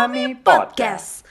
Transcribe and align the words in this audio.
Kami 0.00 0.32
Podcast. 0.32 1.28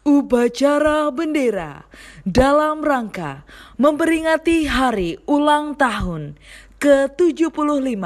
Upacara 0.00 1.12
bendera 1.12 1.84
dalam 2.24 2.80
rangka 2.80 3.44
memperingati 3.76 4.64
hari 4.64 5.20
ulang 5.28 5.76
tahun 5.76 6.40
ke-75 6.80 8.00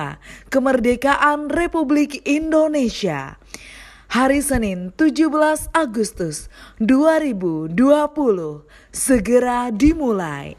kemerdekaan 0.51 1.55
Republik 1.55 2.19
Indonesia. 2.27 3.39
Hari 4.11 4.43
Senin 4.43 4.91
17 4.99 5.31
Agustus 5.71 6.51
2020 6.83 7.79
segera 8.91 9.71
dimulai. 9.71 10.59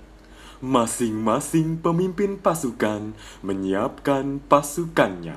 Masing-masing 0.63 1.83
pemimpin 1.83 2.39
pasukan 2.39 3.11
menyiapkan 3.43 4.39
pasukannya. 4.47 5.35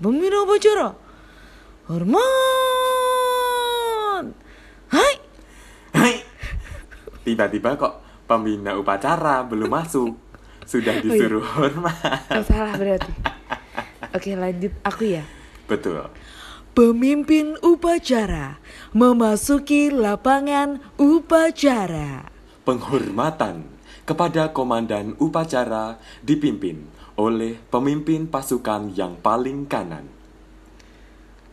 Gimana? 0.00 0.16
Pembina 0.16 0.40
upacara. 0.48 0.96
Hormat. 1.92 2.24
Hai. 4.88 5.14
Hai. 5.92 6.24
Tiba-tiba 7.24 7.76
kok 7.76 8.00
pembina 8.24 8.80
upacara 8.80 9.44
belum 9.44 9.68
masuk. 9.68 10.16
Sudah 10.64 11.04
disuruh 11.04 11.44
hormat. 11.44 12.32
Oh, 12.32 12.44
salah 12.48 12.72
berarti. 12.78 13.12
Oke 14.16 14.32
lanjut 14.34 14.72
aku 14.82 15.04
ya. 15.04 15.22
Betul. 15.68 16.08
Pemimpin 16.72 17.58
upacara 17.60 18.56
memasuki 18.96 19.90
lapangan 19.90 20.80
upacara. 20.96 22.30
Penghormatan 22.62 23.66
kepada 24.10 24.50
komandan 24.50 25.14
upacara 25.22 25.94
dipimpin 26.18 26.82
oleh 27.14 27.62
pemimpin 27.70 28.26
pasukan 28.26 28.90
yang 28.90 29.14
paling 29.22 29.70
kanan. 29.70 30.10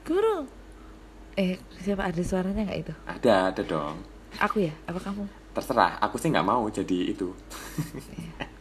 Guru. 0.02 0.50
Eh, 1.38 1.62
siapa 1.78 2.09
ada 2.09 2.18
suaranya 2.26 2.66
nggak 2.66 2.80
itu? 2.81 2.94
Ada, 3.06 3.54
ada 3.54 3.62
dong. 3.62 4.02
Aku 4.42 4.66
ya? 4.66 4.73
Apa 4.90 4.98
kamu? 4.98 5.30
Terserah, 5.54 6.02
aku 6.02 6.18
sih 6.18 6.34
nggak 6.34 6.48
mau 6.50 6.66
jadi 6.66 7.14
itu. 7.14 7.30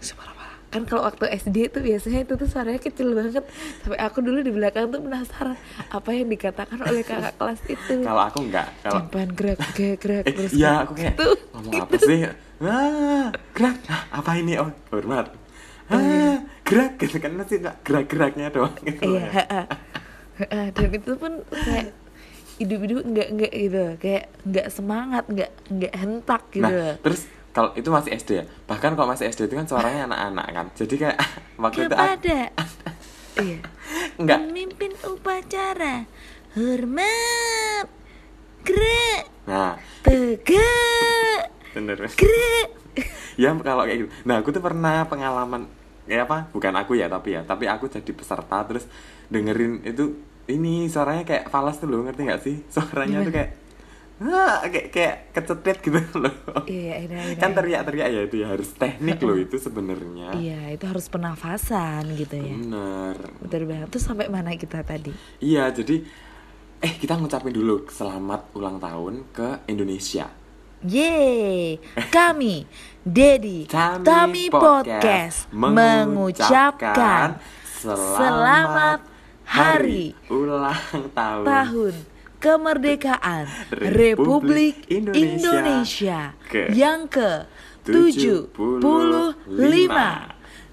Suara 0.04 0.36
apa? 0.36 0.44
Kan 0.68 0.84
kalau 0.84 1.08
waktu 1.08 1.24
SD 1.40 1.72
itu 1.72 1.78
biasanya 1.80 2.28
itu 2.28 2.36
tuh 2.36 2.44
suaranya 2.44 2.76
kecil 2.76 3.16
banget. 3.16 3.48
Sampai 3.80 3.96
aku 3.96 4.20
dulu 4.20 4.44
di 4.44 4.52
belakang 4.52 4.92
tuh 4.92 5.00
penasaran 5.00 5.56
apa 5.88 6.10
yang 6.12 6.28
dikatakan 6.28 6.84
oleh 6.84 7.00
kakak 7.00 7.32
kelas 7.40 7.60
itu. 7.64 8.04
Kalau 8.04 8.22
aku 8.28 8.44
nggak, 8.44 8.68
kalau 8.84 9.08
Campan 9.08 9.28
gerak, 9.32 9.58
gerak, 9.72 9.98
gerak 10.04 10.24
Eh, 10.28 10.34
terus 10.36 10.52
iya 10.52 10.84
aku 10.84 10.92
kayak 10.92 11.16
gitu. 11.16 11.28
ngomong 11.56 11.80
apa 11.80 11.96
sih? 11.96 12.18
Ah, 12.56 13.28
gerak. 13.52 13.76
Ah, 13.92 14.02
apa 14.22 14.30
ini? 14.40 14.56
Oh, 14.56 14.72
hormat. 14.88 15.28
Ah, 15.92 16.40
gerak 16.64 16.96
gitu 16.98 17.20
kan 17.20 17.36
masih 17.36 17.60
nggak 17.60 17.76
gerak-geraknya 17.84 18.48
doang 18.48 18.74
gitu. 18.80 19.16
Iya. 19.16 19.28
Ha-ha. 19.30 19.62
dan 20.76 20.90
itu 20.92 21.12
pun 21.16 21.32
kayak 21.48 21.96
hidup-hidup 22.60 23.04
nggak 23.08 23.28
nggak 23.36 23.52
gitu, 23.52 23.84
kayak 24.00 24.24
nggak 24.44 24.68
semangat, 24.72 25.24
nggak 25.28 25.50
nggak 25.68 25.94
hentak 25.96 26.42
gitu. 26.52 26.64
Nah, 26.64 26.96
terus 27.00 27.28
kalau 27.52 27.72
itu 27.76 27.88
masih 27.88 28.10
SD 28.16 28.30
ya. 28.40 28.44
Bahkan 28.68 28.96
kalau 28.96 29.08
masih 29.08 29.28
SD 29.32 29.48
itu 29.48 29.54
kan 29.56 29.64
suaranya 29.68 30.08
anak-anak 30.12 30.46
kan. 30.52 30.66
Jadi 30.76 30.94
kayak 30.96 31.16
waktu 31.62 31.88
itu 31.88 31.94
ah, 31.96 32.04
Kepada 32.16 32.38
iya. 33.40 33.58
enggak 34.20 34.38
Pemimpin 34.48 34.92
upacara 35.04 36.08
Hormat 36.56 37.86
Gerak 38.64 39.24
Nah, 39.46 39.78
Tegak 40.02 41.55
bener. 41.76 41.98
Ya 43.36 43.52
kalau 43.52 43.84
kayak 43.84 44.08
gitu. 44.08 44.10
Nah, 44.24 44.40
aku 44.40 44.48
tuh 44.48 44.64
pernah 44.64 45.04
pengalaman 45.04 45.68
ya 46.08 46.24
apa? 46.24 46.48
Bukan 46.56 46.72
aku 46.72 46.96
ya, 46.96 47.12
tapi 47.12 47.36
ya, 47.36 47.44
tapi 47.44 47.68
aku 47.68 47.84
jadi 47.84 48.08
peserta 48.16 48.64
terus 48.64 48.88
dengerin 49.28 49.84
itu 49.84 50.16
ini 50.48 50.88
suaranya 50.88 51.28
kayak 51.28 51.52
falas 51.52 51.76
tuh 51.76 51.84
loh, 51.84 52.00
ngerti 52.08 52.20
nggak 52.24 52.40
sih? 52.40 52.56
Suaranya 52.72 53.20
tuh 53.28 53.36
kayak 53.36 53.50
ah, 54.24 54.64
kayak 54.64 54.88
kayak 54.88 55.16
kecetit 55.36 55.76
gitu 55.84 56.00
loh. 56.24 56.32
Iya, 56.64 57.04
iya, 57.04 57.20
iya, 57.28 57.36
kan 57.36 57.52
iya. 57.52 57.56
teriak-teriak 57.60 58.08
ya 58.08 58.20
itu 58.24 58.36
ya 58.40 58.46
harus 58.48 58.72
teknik 58.72 59.20
loh 59.20 59.36
itu 59.36 59.56
sebenarnya. 59.60 60.32
Iya 60.32 60.60
itu 60.72 60.84
harus 60.88 61.04
pernafasan 61.12 62.08
gitu 62.16 62.40
ya 62.40 62.56
Bener. 62.56 63.16
Betul 63.44 63.68
banget 63.68 63.92
Terus 63.92 64.04
sampai 64.08 64.32
mana 64.32 64.56
kita 64.56 64.80
tadi? 64.80 65.12
Iya, 65.44 65.68
jadi 65.76 66.00
eh 66.80 66.92
kita 66.96 67.20
ngucapin 67.20 67.52
dulu 67.52 67.84
selamat 67.92 68.56
ulang 68.56 68.80
tahun 68.80 69.28
ke 69.36 69.68
Indonesia. 69.68 70.45
Yeay 70.84 71.80
Kami 72.10 72.68
Dedi 73.00 73.64
Tami 73.64 74.04
Tami 74.04 74.44
Podcast 74.52 75.48
Podcast 75.48 75.48
Mengucapkan 75.54 77.40
Selamat 77.64 79.00
Hari 79.46 80.10
ulang 80.26 80.74
tahun. 81.14 81.44
tahun 81.46 81.94
kemerdekaan 82.36 83.46
Republik 83.70 84.18
Republik 84.18 84.74
Indonesia 84.90 85.32
Indonesia, 85.32 86.18
ke- 86.44 86.68
yang 86.74 87.06
ke 87.06 87.46
75 87.86 88.50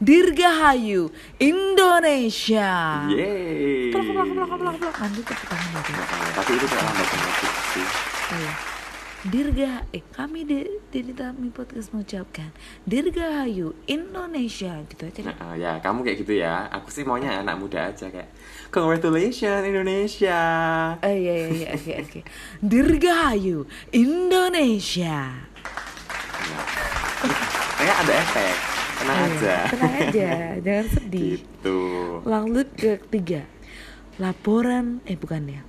Dirgahayu 0.04 1.08
Indonesia. 1.40 2.72
Yeay. 3.08 3.94
Nanti 3.94 5.22
tepuk 5.24 5.48
tangan 5.48 5.70
lagi. 5.72 5.92
Nah, 5.96 6.32
tapi 6.36 6.52
itu 6.58 6.66
kayak 6.68 6.84
lambat 6.84 7.08
banget 7.08 7.34
sih. 7.72 7.88
Oh, 8.28 8.36
iya. 8.36 8.54
Dirga, 9.24 9.88
eh 9.96 10.04
kami 10.12 10.44
di 10.44 10.68
di 10.92 11.16
Tami 11.16 11.48
Podcast 11.48 11.96
mengucapkan 11.96 12.52
Dirgahayu 12.84 13.72
Indonesia 13.88 14.84
gitu 14.84 15.08
aja. 15.08 15.20
kan? 15.24 15.32
Nah, 15.40 15.56
ya 15.56 15.80
kamu 15.80 16.04
kayak 16.04 16.18
gitu 16.28 16.34
ya. 16.36 16.68
Aku 16.68 16.92
sih 16.92 17.08
maunya 17.08 17.40
anak 17.40 17.56
muda 17.56 17.88
aja 17.88 18.12
kayak 18.12 18.28
Congratulations 18.68 19.64
Indonesia. 19.64 20.42
Oh 21.00 21.08
iya 21.08 21.34
iya 21.40 21.50
iya 21.56 21.68
oke 21.72 21.92
oke. 22.04 22.20
Dirgahayu 22.60 23.64
Indonesia. 23.96 25.48
Kayak 27.80 27.96
ada 28.04 28.14
efek. 28.20 28.56
Tenang 28.94 29.18
Iya, 29.18 29.28
aja. 29.32 29.56
Tenang 29.72 29.94
aja, 29.96 30.32
jangan 30.60 30.88
sedih. 30.92 31.24
Gitu. 31.40 31.80
Lanjut 32.28 32.68
ke 32.76 32.92
ketiga. 33.08 33.48
Laporan 34.20 35.00
eh 35.08 35.16
bukan 35.16 35.48
ya. 35.48 35.62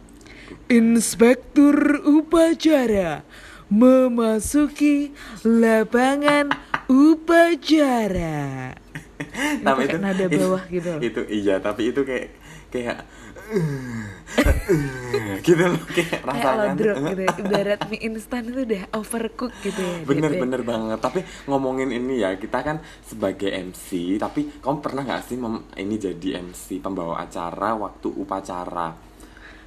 Inspektur 0.67 2.03
upacara 2.03 3.23
memasuki 3.69 5.11
lapangan 5.43 6.51
upacara. 6.87 8.71
tapi 9.67 9.87
pakai 9.87 9.99
nada 9.99 10.25
bawah 10.27 10.63
gitu 10.69 10.89
loh. 10.91 11.01
Itu 11.01 11.21
iya, 11.27 11.59
tapi 11.59 11.91
itu 11.91 12.03
kayak 12.03 12.27
kayak 12.69 12.97
gitu 15.47 15.63
loh 15.63 15.83
kayak 15.87 16.17
Kayak 16.17 16.27
rasanya. 16.27 16.55
lodrok 16.65 16.97
gitu 17.05 17.21
ya. 17.21 17.31
Ibarat 17.45 17.81
mie 17.87 18.01
instan 18.03 18.41
itu 18.45 18.61
udah 18.65 18.83
overcook 18.91 19.53
gitu 19.61 19.79
ya. 19.79 19.95
bener 20.03 20.31
Dede. 20.33 20.41
bener 20.41 20.61
banget 20.63 20.99
tapi 20.99 21.21
ngomongin 21.45 21.89
ini 21.89 22.19
ya 22.19 22.35
kita 22.35 22.59
kan 22.61 22.77
sebagai 23.01 23.49
MC 23.53 24.17
tapi 24.17 24.49
kamu 24.59 24.77
pernah 24.81 25.03
nggak 25.05 25.23
sih 25.25 25.37
mem- 25.37 25.65
ini 25.77 25.95
jadi 25.97 26.41
MC 26.41 26.81
pembawa 26.81 27.21
acara 27.21 27.77
waktu 27.77 28.09
upacara 28.11 28.97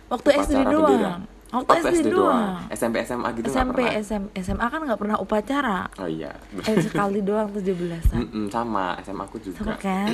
Waktu 0.07 0.29
SD 0.31 0.53
Upacara 0.53 0.69
bendera. 0.69 0.99
doang. 1.01 1.21
Waktu 1.47 1.71
SD 1.81 1.97
doang. 2.09 2.55
SMP 2.69 2.95
SMA 3.01 3.29
gitu 3.33 3.45
SMP, 3.47 3.79
pernah 3.79 3.93
SM, 3.97 4.23
SMA 4.37 4.65
kan 4.65 4.79
nggak 4.83 4.99
pernah 4.99 5.17
upacara. 5.17 5.79
oh 5.95 6.07
iya 6.07 6.31
Eh 6.61 6.75
sekali 6.77 7.19
doang 7.21 7.47
17-an. 7.49 8.15
Mm-mm, 8.17 8.45
sama 8.47 8.95
SMA 8.99 9.23
aku 9.23 9.37
juga 9.37 9.57
Sama 9.57 9.75
kan? 9.75 10.07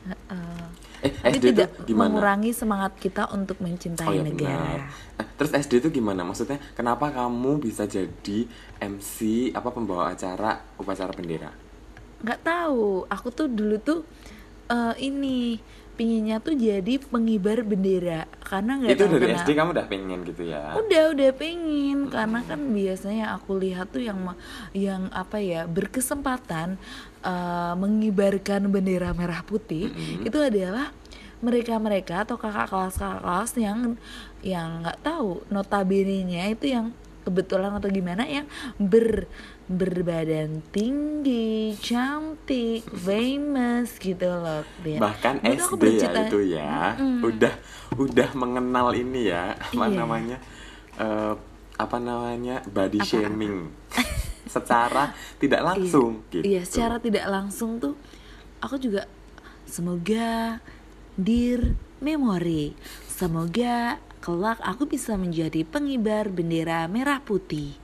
Heeh. 0.00 0.62
eh 1.00 1.12
Tapi 1.14 1.32
SD 1.34 1.44
tidak 1.50 1.68
itu 1.72 1.82
gimana 1.88 2.08
mengurangi 2.10 2.52
semangat 2.52 2.92
kita 2.94 3.24
untuk 3.30 3.56
mencintai 3.58 4.04
Oh 4.04 4.12
iya 4.12 4.20
negara. 4.22 4.60
benar. 4.60 4.80
Eh, 5.16 5.26
Terus 5.34 5.50
SD 5.58 5.72
itu 5.78 5.88
gimana? 5.90 6.20
Maksudnya 6.22 6.60
kenapa 6.72 7.08
kamu 7.08 7.56
bisa 7.58 7.84
jadi 7.84 8.38
MC 8.78 9.16
apa 9.50 9.68
pembawa 9.70 10.10
acara 10.10 10.60
upacara 10.76 11.10
bendera? 11.10 11.50
nggak 12.20 12.40
tahu 12.42 13.08
aku 13.08 13.28
tuh 13.30 13.48
dulu 13.48 13.80
tuh 13.80 14.04
eh, 14.68 14.94
ini 15.00 15.56
pinginnya 16.00 16.40
tuh 16.40 16.56
jadi 16.56 16.96
pengibar 16.96 17.60
bendera 17.60 18.24
karena 18.40 18.80
nggak 18.80 18.96
itu 18.96 19.04
tahu 19.04 19.12
dari 19.20 19.24
kenapa. 19.28 19.44
SD 19.44 19.50
kamu 19.52 19.70
udah 19.76 19.86
pengen 19.92 20.18
gitu 20.24 20.42
ya? 20.48 20.62
udah 20.80 21.04
udah 21.12 21.30
pengen 21.36 21.98
karena 22.08 22.40
kan 22.40 22.60
biasanya 22.72 23.26
aku 23.36 23.50
lihat 23.60 23.92
tuh 23.92 24.00
yang 24.00 24.18
yang 24.72 25.12
apa 25.12 25.44
ya 25.44 25.68
berkesempatan 25.68 26.80
eh, 27.20 27.74
mengibarkan 27.76 28.72
bendera 28.72 29.12
merah 29.12 29.44
putih 29.44 29.92
itu 30.24 30.38
adalah 30.40 30.88
mereka-mereka 31.44 32.24
atau 32.24 32.40
kakak 32.40 32.72
kelas 32.72 32.96
kakak 32.96 33.20
kelas 33.20 33.50
yang 33.60 33.78
yang 34.40 34.80
nggak 34.80 35.04
tahu 35.04 35.44
notabene-nya 35.52 36.48
itu 36.48 36.72
yang 36.72 36.96
kebetulan 37.28 37.76
atau 37.76 37.92
gimana 37.92 38.24
yang 38.24 38.48
ber 38.80 39.28
berbadan 39.70 40.66
tinggi, 40.74 41.78
cantik, 41.78 42.82
famous 42.90 43.94
gitu 44.02 44.26
loh 44.26 44.66
dia. 44.82 44.98
Bahkan 44.98 45.46
SD 45.46 46.02
ya 46.02 46.10
itu 46.26 46.38
ya, 46.50 46.98
Mm-mm. 46.98 47.22
udah 47.22 47.54
udah 47.94 48.28
mengenal 48.34 48.90
ini 48.98 49.30
ya, 49.30 49.54
apa 49.54 49.86
Iya. 49.86 49.94
namanya? 49.94 50.38
eh, 50.98 51.34
apa 51.78 51.96
namanya? 52.02 52.66
body 52.66 52.98
shaming. 53.06 53.70
Secara 54.50 55.14
tidak 55.38 55.62
langsung 55.62 56.26
iya. 56.26 56.30
gitu. 56.34 56.44
Iya, 56.44 56.62
secara 56.66 56.96
tidak 56.98 57.24
langsung 57.30 57.78
tuh 57.78 57.94
aku 58.58 58.74
juga 58.82 59.06
semoga 59.70 60.58
dir 61.14 61.78
memori. 62.02 62.74
Semoga 63.06 64.02
kelak 64.18 64.58
aku 64.66 64.90
bisa 64.90 65.14
menjadi 65.14 65.62
pengibar 65.62 66.26
bendera 66.26 66.90
merah 66.90 67.22
putih. 67.22 67.78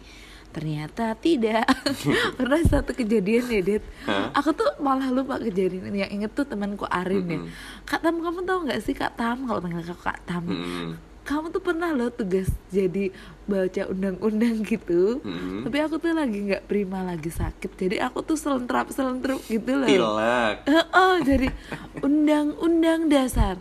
Ternyata 0.56 1.12
tidak. 1.20 1.68
Pernah 2.40 2.60
satu 2.64 2.96
kejadian 2.96 3.44
ya. 3.52 3.76
Hah? 4.08 4.32
Aku 4.40 4.56
tuh 4.56 4.72
malah 4.80 5.12
lupa 5.12 5.36
kejadian 5.36 5.92
ini. 5.92 6.00
Yang 6.00 6.12
inget 6.16 6.30
tuh 6.32 6.48
temanku 6.48 6.88
Arin 6.88 7.28
ya. 7.28 7.38
Mm-mm. 7.44 7.52
Kak 7.84 8.00
Tam, 8.00 8.24
kamu 8.24 8.48
tahu 8.48 8.58
nggak 8.64 8.80
sih 8.80 8.96
Kak 8.96 9.20
Tam? 9.20 9.44
Kalau 9.44 9.60
panggil 9.60 9.84
aku 9.84 10.00
Kak 10.00 10.24
Tam. 10.24 10.48
Mm-mm. 10.48 10.96
Kamu 11.26 11.52
tuh 11.52 11.60
pernah 11.60 11.90
loh 11.92 12.08
tugas 12.08 12.48
jadi 12.72 13.12
baca 13.44 13.82
undang-undang 13.92 14.64
gitu. 14.64 15.20
Mm-mm. 15.20 15.68
Tapi 15.68 15.76
aku 15.84 16.00
tuh 16.00 16.16
lagi 16.16 16.38
nggak 16.48 16.64
prima, 16.64 17.04
lagi 17.04 17.28
sakit. 17.28 17.76
Jadi 17.76 18.00
aku 18.00 18.24
tuh 18.24 18.40
selentrap 18.40 18.88
selentrap 18.88 19.44
gitu 19.52 19.76
loh. 19.76 19.84
Pilek. 19.84 20.56
Heeh, 20.64 21.14
jadi 21.20 21.48
undang-undang 22.06 23.12
dasar 23.12 23.60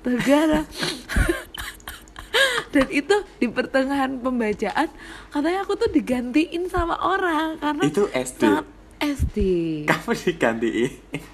negara 0.00 0.64
dan 2.74 2.86
itu 2.88 3.12
di 3.36 3.46
pertengahan 3.46 4.16
pembacaan 4.16 4.88
katanya 5.28 5.60
aku 5.60 5.74
tuh 5.76 5.90
digantiin 5.90 6.66
sama 6.66 6.94
orang 6.96 7.56
karena 7.56 7.82
Itu 7.82 8.06
SD? 8.08 8.40
sangat 8.40 8.66
SD 9.00 9.38
Kamu 9.84 10.10
digantiin? 10.14 10.90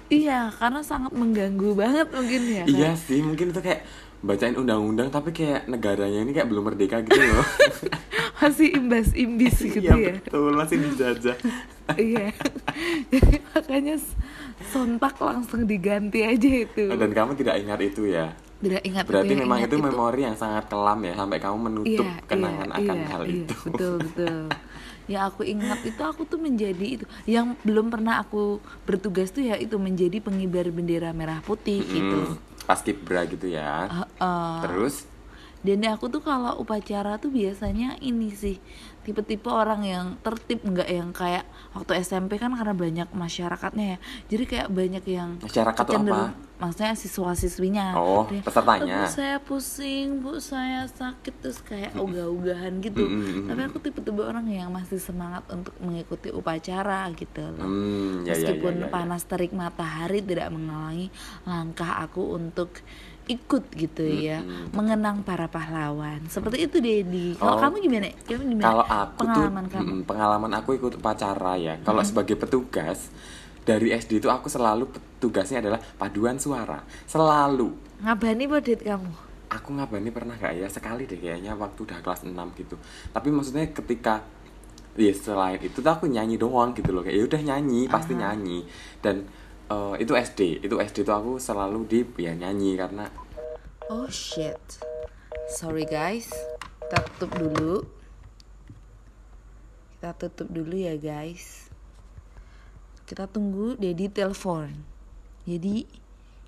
iya 0.07 0.49
karena 0.49 0.79
sangat 0.81 1.11
mengganggu 1.11 1.73
banget 1.73 2.07
mungkin 2.09 2.41
ya 2.47 2.63
kan? 2.63 2.69
Iya 2.69 2.91
sih, 2.95 3.19
mungkin 3.19 3.51
itu 3.51 3.59
kayak 3.59 3.83
bacain 4.17 4.55
undang-undang 4.55 5.07
tapi 5.07 5.29
kayak 5.29 5.67
negaranya 5.67 6.19
ini 6.19 6.31
kayak 6.31 6.47
belum 6.47 6.63
merdeka 6.65 7.03
gitu 7.03 7.19
loh. 7.19 7.45
masih 8.39 8.69
imbas-imbis 8.71 9.55
gitu 9.73 9.83
Iya 9.83 9.93
ya 9.99 10.13
betul, 10.15 10.51
masih 10.53 10.77
dijajah. 10.79 11.37
iya 11.95 12.29
jadi 13.07 13.35
makanya 13.47 13.95
sontak 14.67 15.15
langsung 15.17 15.63
diganti 15.63 16.21
aja 16.21 16.49
itu 16.63 16.85
Dan 16.87 17.11
kamu 17.11 17.35
tidak 17.35 17.55
ingat 17.57 17.79
itu 17.83 18.07
ya? 18.07 18.31
Tidak 18.57 18.81
ingat 18.83 19.03
Berarti 19.05 19.33
memang 19.37 19.57
ingat 19.61 19.69
itu 19.69 19.77
memori 19.77 20.21
yang 20.25 20.33
sangat 20.33 20.65
kelam 20.65 20.99
ya 21.05 21.13
sampai 21.13 21.37
kamu 21.37 21.57
menutup 21.61 22.05
Iya, 22.05 22.25
kenangan 22.25 22.69
iya, 22.73 22.77
akan 22.81 22.97
iya, 22.97 23.07
hal 23.07 23.23
iya, 23.25 23.35
itu. 23.45 23.55
betul 23.69 23.93
betul 24.01 24.37
yang 25.11 25.23
aku 25.31 25.41
ingat 25.47 25.79
itu 25.87 26.01
aku 26.03 26.27
tuh 26.27 26.35
menjadi 26.35 26.85
itu 26.99 27.05
yang 27.23 27.55
belum 27.63 27.87
pernah 27.87 28.19
aku 28.19 28.59
bertugas 28.83 29.31
tuh 29.31 29.39
ya 29.39 29.55
itu 29.55 29.79
menjadi 29.79 30.19
pengibar 30.19 30.67
bendera 30.67 31.15
merah 31.15 31.39
putih 31.39 31.79
gitu 31.79 32.35
Hmm, 32.35 32.35
pas 32.67 32.83
kibra 32.83 33.23
gitu 33.23 33.47
ya. 33.47 33.87
Heeh. 33.87 34.51
Terus 34.67 35.07
dan 35.63 35.83
aku 35.89 36.07
tuh 36.07 36.21
kalau 36.21 36.59
upacara 36.59 37.17
tuh 37.17 37.31
biasanya 37.33 37.97
ini 37.99 38.29
sih 38.31 38.59
tipe-tipe 39.07 39.47
orang 39.47 39.87
yang 39.87 40.05
tertib 40.19 40.59
nggak 40.67 40.89
yang 40.91 41.15
kayak 41.15 41.47
waktu 41.71 42.03
SMP 42.03 42.35
kan 42.35 42.51
karena 42.51 42.75
banyak 42.75 43.07
masyarakatnya 43.15 43.95
ya 43.95 43.97
jadi 44.27 44.43
kayak 44.43 44.67
banyak 44.67 45.03
yang 45.07 45.39
Masyarakat 45.39 45.83
tuh 45.87 45.95
apa? 45.95 46.35
maksudnya 46.57 46.97
siswa-siswinya 46.97 47.93
Oh, 47.93 48.25
Dia, 48.27 48.41
pesertanya. 48.41 49.05
"Bu, 49.05 49.13
saya 49.13 49.37
pusing 49.39 50.19
bu 50.19 50.41
saya 50.41 50.89
sakit 50.89 51.33
terus 51.39 51.61
kayak 51.63 51.93
ogah-ogahan 51.95 52.81
gitu 52.83 52.99
Mm, 53.05 53.13
mm, 53.13 53.23
mm, 53.23 53.45
tapi 53.47 53.61
mm. 53.63 53.67
aku 53.71 53.77
tipe-tipe 53.79 54.21
orang 54.25 54.43
yang 54.49 54.73
masih 54.73 54.97
semangat 54.99 55.45
untuk 55.53 55.71
mengikuti 55.79 56.33
upacara 56.33 57.07
gitu 57.15 57.45
loh 57.55 57.63
hmm, 57.63 58.25
ya, 58.27 58.33
ya, 58.33 58.43
ya, 58.43 58.57
meskipun 58.57 58.73
ya, 58.75 58.83
ya. 58.83 58.91
panas 58.91 59.23
terik 59.23 59.53
matahari 59.53 60.19
tidak 60.19 60.49
menghalangi 60.51 61.07
langkah 61.47 62.03
aku 62.03 62.35
untuk 62.35 62.73
ikut 63.27 63.63
gitu 63.71 64.03
ya 64.03 64.39
Mm-mm. 64.39 64.71
mengenang 64.71 65.19
para 65.21 65.45
pahlawan 65.45 66.23
seperti 66.25 66.63
itu 66.63 66.79
Dedi 66.79 67.35
kalau 67.35 67.55
Oh. 67.55 67.61
kamu 67.61 67.75
gimana 67.81 68.07
kamu 68.23 68.43
gimana 68.47 68.65
Kalau 68.65 68.85
aku 68.85 69.19
pengalaman 69.19 69.63
tuh 69.63 69.71
kamu 69.75 69.93
pengalaman 70.03 70.51
aku 70.53 70.69
ikut 70.73 70.93
upacara 70.95 71.53
ya. 71.55 71.73
Kalau 71.79 72.01
sebagai 72.01 72.35
petugas 72.35 73.11
dari 73.61 73.91
SD 73.91 74.17
itu 74.17 74.27
aku 74.27 74.47
selalu 74.47 74.87
petugasnya 74.87 75.59
adalah 75.59 75.79
paduan 75.97 76.39
suara. 76.39 76.79
Selalu. 77.03 77.75
ngabani 77.99 78.45
bodet 78.45 78.79
kamu 78.79 79.11
Aku 79.47 79.71
ngabani 79.71 80.11
pernah 80.11 80.35
gak 80.35 80.53
ya 80.53 80.67
sekali 80.67 81.03
deh 81.03 81.15
kayaknya 81.15 81.55
waktu 81.55 81.79
udah 81.81 81.99
kelas 81.99 82.23
6 82.23 82.31
gitu. 82.57 82.75
Tapi 83.09 83.27
maksudnya 83.27 83.63
ketika 83.67 84.23
ya 84.93 85.13
selain 85.13 85.59
itu 85.59 85.77
tuh 85.77 85.87
aku 85.89 86.07
nyanyi 86.07 86.35
doang 86.35 86.73
gitu 86.73 86.89
loh 86.89 86.99
kayak 86.99 87.15
ya 87.15 87.23
udah 87.23 87.41
nyanyi 87.45 87.85
pasti 87.85 88.13
nyanyi 88.13 88.65
dan 88.97 89.23
eh, 89.67 89.93
itu 90.03 90.13
SD 90.15 90.63
itu 90.63 90.75
SD 90.79 91.03
tuh 91.03 91.15
aku 91.15 91.31
selalu 91.37 91.83
di 91.87 91.99
ya 92.19 92.33
nyanyi 92.33 92.75
karena 92.79 93.07
oh 93.87 94.07
shit. 94.11 94.59
Sorry 95.47 95.87
guys. 95.87 96.27
Kita 96.83 97.03
tutup 97.07 97.31
dulu. 97.39 97.75
Kita 99.95 100.11
tutup 100.15 100.47
dulu 100.51 100.75
ya 100.75 100.99
guys. 100.99 101.71
Kita 103.07 103.31
tunggu 103.31 103.79
Dedi 103.79 104.11
telepon. 104.11 104.75
Jadi 105.47 105.87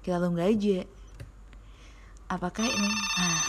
kita 0.04 0.20
tunggu 0.20 0.44
aja. 0.44 0.84
Apakah 2.28 2.68
ini? 2.68 2.92
Nah, 2.92 3.42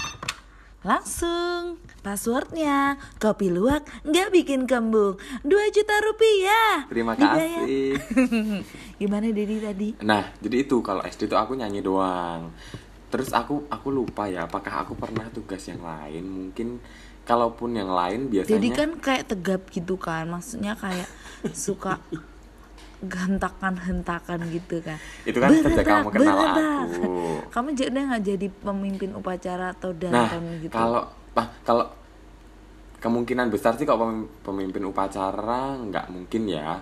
langsung. 0.86 1.82
Passwordnya. 2.06 2.96
Kopi 3.18 3.50
luwak 3.50 3.82
nggak 4.06 4.30
bikin 4.30 4.70
kembung. 4.70 5.18
2 5.42 5.74
juta 5.74 5.94
rupiah. 6.06 6.86
Terima 6.86 7.18
kasih 7.18 7.98
gimana 9.00 9.26
Dedi 9.32 9.56
tadi 9.58 9.88
Nah, 10.04 10.28
jadi 10.44 10.56
itu 10.68 10.76
kalau 10.84 11.00
SD 11.00 11.26
itu 11.28 11.36
aku 11.36 11.56
nyanyi 11.56 11.80
doang. 11.80 12.52
Terus 13.10 13.32
aku 13.34 13.66
aku 13.66 13.88
lupa 13.90 14.28
ya, 14.30 14.46
apakah 14.46 14.86
aku 14.86 14.94
pernah 14.94 15.26
tugas 15.34 15.64
yang 15.66 15.82
lain? 15.82 16.24
Mungkin 16.24 16.78
kalaupun 17.26 17.74
yang 17.74 17.90
lain 17.90 18.30
biasanya 18.30 18.54
Jadi 18.54 18.68
kan 18.70 18.90
kayak 19.00 19.24
tegap 19.34 19.62
gitu 19.72 19.94
kan, 19.98 20.24
maksudnya 20.30 20.72
kayak 20.78 21.08
suka 21.64 21.98
hentakan-hentakan 23.00 24.38
gitu 24.52 24.76
kan. 24.84 24.98
Itu 25.24 25.38
kan 25.40 25.50
sejak 25.56 25.84
kamu 25.88 26.08
kenal 26.12 26.36
berentak. 26.38 26.84
aku. 26.84 27.02
Kamu 27.54 27.68
jadi 27.74 27.90
nggak 27.90 28.22
jadi 28.22 28.46
pemimpin 28.62 29.10
upacara 29.16 29.74
atau 29.74 29.90
Nah, 29.90 30.28
danten 30.30 30.44
gitu? 30.62 30.74
kalau 30.76 31.02
ah, 31.34 31.48
kalau 31.66 31.86
kemungkinan 33.00 33.48
besar 33.48 33.74
sih 33.80 33.88
kalau 33.88 34.04
pemim- 34.06 34.30
pemimpin 34.44 34.84
upacara 34.86 35.74
nggak 35.80 36.06
mungkin 36.12 36.42
ya. 36.46 36.78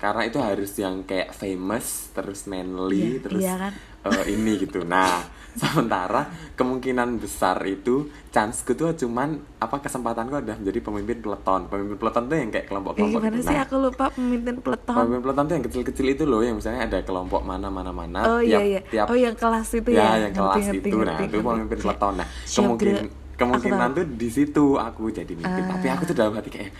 Karena 0.00 0.22
itu 0.24 0.38
harus 0.40 0.72
yang 0.74 1.04
kayak 1.04 1.30
famous, 1.32 1.86
terus 2.10 2.48
manly, 2.48 3.20
Iya, 3.20 3.20
terus 3.20 3.42
iya 3.42 3.54
kan? 3.58 3.72
eh, 4.02 4.24
ini 4.30 4.52
gitu. 4.58 4.80
Nah, 4.82 5.20
sementara 5.60 6.24
kemungkinan 6.54 7.18
besar 7.18 7.58
itu 7.66 8.08
chanceku 8.30 8.72
tuh 8.72 8.94
cuman 8.96 9.28
apa 9.58 9.76
kesempatanku 9.78 10.34
adalah 10.36 10.56
menjadi 10.56 10.80
pemimpin 10.80 11.18
peleton. 11.20 11.60
Pemimpin 11.66 11.96
peleton 11.98 12.24
tuh 12.24 12.36
yang 12.36 12.50
kayak 12.50 12.64
Ya, 12.64 12.70
kelompok-kelompok 12.70 13.20
gimana 13.20 13.34
gitu. 13.34 13.42
sih 13.42 13.52
Nah, 13.52 13.60
aku 13.60 13.74
lupa 13.76 14.04
pemimpin 14.10 14.56
peleton? 14.58 14.94
Pemimpin 14.96 15.20
peleton 15.20 15.44
tuh 15.44 15.54
yang 15.54 15.64
kecil-kecil 15.64 16.06
itu 16.08 16.24
loh 16.24 16.40
yang 16.40 16.56
misalnya 16.56 16.80
ada 16.86 16.98
kelompok 17.02 17.42
mana 17.42 17.68
mana 17.68 17.90
mana 17.90 18.18
Oh 18.24 18.40
tiap 18.40 18.62
iya 18.62 18.62
iya. 18.62 18.80
tiap 18.86 19.06
oh 19.06 19.16
yang 19.16 19.34
kelas 19.34 19.68
itu 19.74 19.90
ya, 19.90 20.16
ya. 20.16 20.28
yang 20.28 20.32
kelas 20.32 20.56
Ngerti, 20.56 20.70
ngerti, 20.70 20.88
itu 20.88 20.96
nah 20.96 21.18
ngerti, 21.18 21.24
itu 21.26 21.36
ngerti. 21.36 21.48
pemimpin 21.50 21.78
peleton 21.78 22.14
nah 22.14 22.28
Siap, 22.46 22.56
kemungkin 22.56 22.88
Gra. 22.88 23.19
Kemungkinan 23.40 23.90
Aku 23.90 23.96
tuh 23.96 24.06
di 24.12 24.28
situ 24.28 24.64
aku 24.76 25.08
jadi 25.08 25.32
mimpin 25.32 25.64
tapi 25.64 25.86
Ah. 25.86 25.96
aku 25.96 26.04
tuh 26.04 26.14
dalam 26.14 26.32
hati 26.32 26.48
kayak 26.48 26.70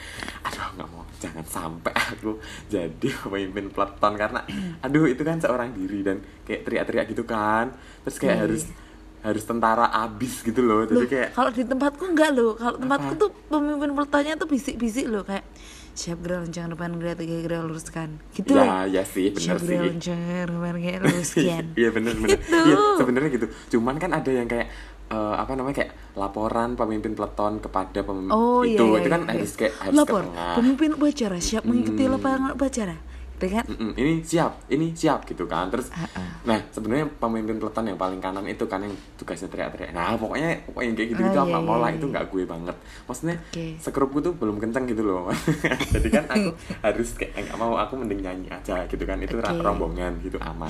aduh 0.42 0.68
nggak 0.76 0.88
mau 0.88 1.02
jangan 1.16 1.44
sampai 1.44 1.92
aku 1.92 2.36
jadi 2.68 3.08
pemimpin 3.22 3.66
peleton 3.68 4.12
karena 4.14 4.40
aduh 4.78 5.04
itu 5.04 5.20
kan 5.20 5.36
seorang 5.36 5.72
diri 5.72 6.00
dan 6.00 6.16
kayak 6.42 6.62
teriak-teriak 6.62 7.06
gitu 7.08 7.24
kan 7.24 7.72
terus 8.02 8.16
kayak 8.16 8.36
Iya, 8.36 8.42
harus 8.42 8.62
iya. 8.62 8.74
harus 9.20 9.44
tentara 9.44 9.84
abis 9.98 10.40
gitu 10.40 10.60
loh 10.60 10.84
jadi 10.84 10.96
Loh, 10.96 11.04
kayak 11.06 11.28
kalau 11.32 11.50
di 11.50 11.60
tempatku 11.62 12.04
enggak 12.06 12.30
loh. 12.30 12.52
Kalau 12.54 12.76
tempatku 12.78 13.12
Apa? 13.12 13.20
tuh 13.20 13.30
pemimpin 13.46 13.90
peletonnya 13.90 14.34
tuh 14.34 14.48
bisik-bisik 14.48 15.06
loh 15.06 15.20
kayak 15.22 15.44
siap 15.92 16.22
gerak 16.22 16.40
lonceng 16.40 16.70
depan 16.70 16.96
gerak 16.96 17.16
tiga 17.18 17.36
gerak 17.42 17.60
luruskan. 17.62 18.16
Gitu 18.32 18.48
ya 18.50 18.88
ya 18.88 19.02
sih 19.04 19.28
Siap 19.30 19.60
sih 19.60 19.76
gerak 19.76 19.92
lonceng 19.92 20.20
depan 20.46 20.74
gerak 20.78 21.00
luruskan. 21.04 21.64
Iya 21.74 21.88
bener 21.90 22.14
bener. 22.16 22.38
Gitu. 22.38 22.56
Iya 22.64 22.76
sebenarnya 22.96 23.30
gitu. 23.30 23.46
Cuman 23.70 23.94
kan 23.96 24.10
ada 24.14 24.30
yang 24.30 24.48
kayak 24.48 24.72
eh, 25.10 25.34
apa 25.36 25.52
namanya 25.52 25.76
kayak 25.76 25.92
laporan 26.12 26.74
pemimpin 26.74 27.12
peleton 27.12 27.58
kepada 27.58 28.00
pemimpin 28.00 28.30
Oh 28.30 28.62
itu 28.62 28.78
iya, 28.78 28.86
iya, 28.88 28.98
itu 28.98 29.08
kan 29.08 29.20
iya. 29.20 29.30
harus 29.30 29.50
kayak 29.52 29.74
harus 29.80 29.96
Lapor, 29.96 30.22
ke 30.22 30.28
tengah. 30.28 30.54
pemimpin 30.54 30.90
upacara 30.92 31.36
siap 31.38 31.62
mengikuti 31.62 32.02
lapangan 32.04 32.52
upacara. 32.52 32.96
Gitu 33.32 33.46
kan? 33.50 33.64
Mm-mm, 33.64 33.96
ini 33.96 34.12
siap, 34.20 34.52
ini 34.68 34.92
siap 34.92 35.24
gitu 35.24 35.48
kan. 35.48 35.72
Terus, 35.72 35.88
Ah, 35.90 36.04
ah. 36.12 36.28
nah 36.44 36.60
sebenarnya 36.68 37.08
pemimpin 37.10 37.56
peleton 37.56 37.88
yang 37.88 37.96
paling 37.96 38.20
kanan 38.20 38.44
itu 38.44 38.68
kan 38.68 38.84
yang 38.84 38.92
tugasnya 39.16 39.48
teriak-teriak. 39.48 39.90
Nah 39.90 40.12
pokoknya 40.14 40.60
pokoknya 40.62 40.84
yang 40.84 40.94
kayak 40.94 41.08
gitu 41.08 41.20
gitu 41.24 41.38
Ah, 41.40 41.40
aku 41.40 41.48
iya, 41.48 41.64
iya, 41.64 41.72
lah 41.74 41.88
iya. 41.88 41.96
itu 41.96 42.06
nggak 42.06 42.24
gue 42.28 42.42
banget. 42.44 42.76
Maksudnya 43.06 43.36
Oke. 43.42 43.66
sekrupku 43.80 44.18
tuh 44.20 44.32
belum 44.36 44.60
kenceng 44.60 44.84
gitu 44.84 45.02
loh. 45.02 45.32
Jadi 45.96 46.08
kan 46.10 46.24
aku 46.28 46.52
harus 46.84 47.08
kayak 47.16 47.32
nggak 47.40 47.56
mau 47.56 47.72
aku 47.74 47.92
mending 47.96 48.20
nyanyi 48.20 48.48
aja 48.52 48.84
gitu 48.84 49.02
kan. 49.02 49.16
Itu 49.18 49.40
Oke. 49.40 49.56
rombongan 49.56 50.20
gitu 50.20 50.36
aman. 50.36 50.68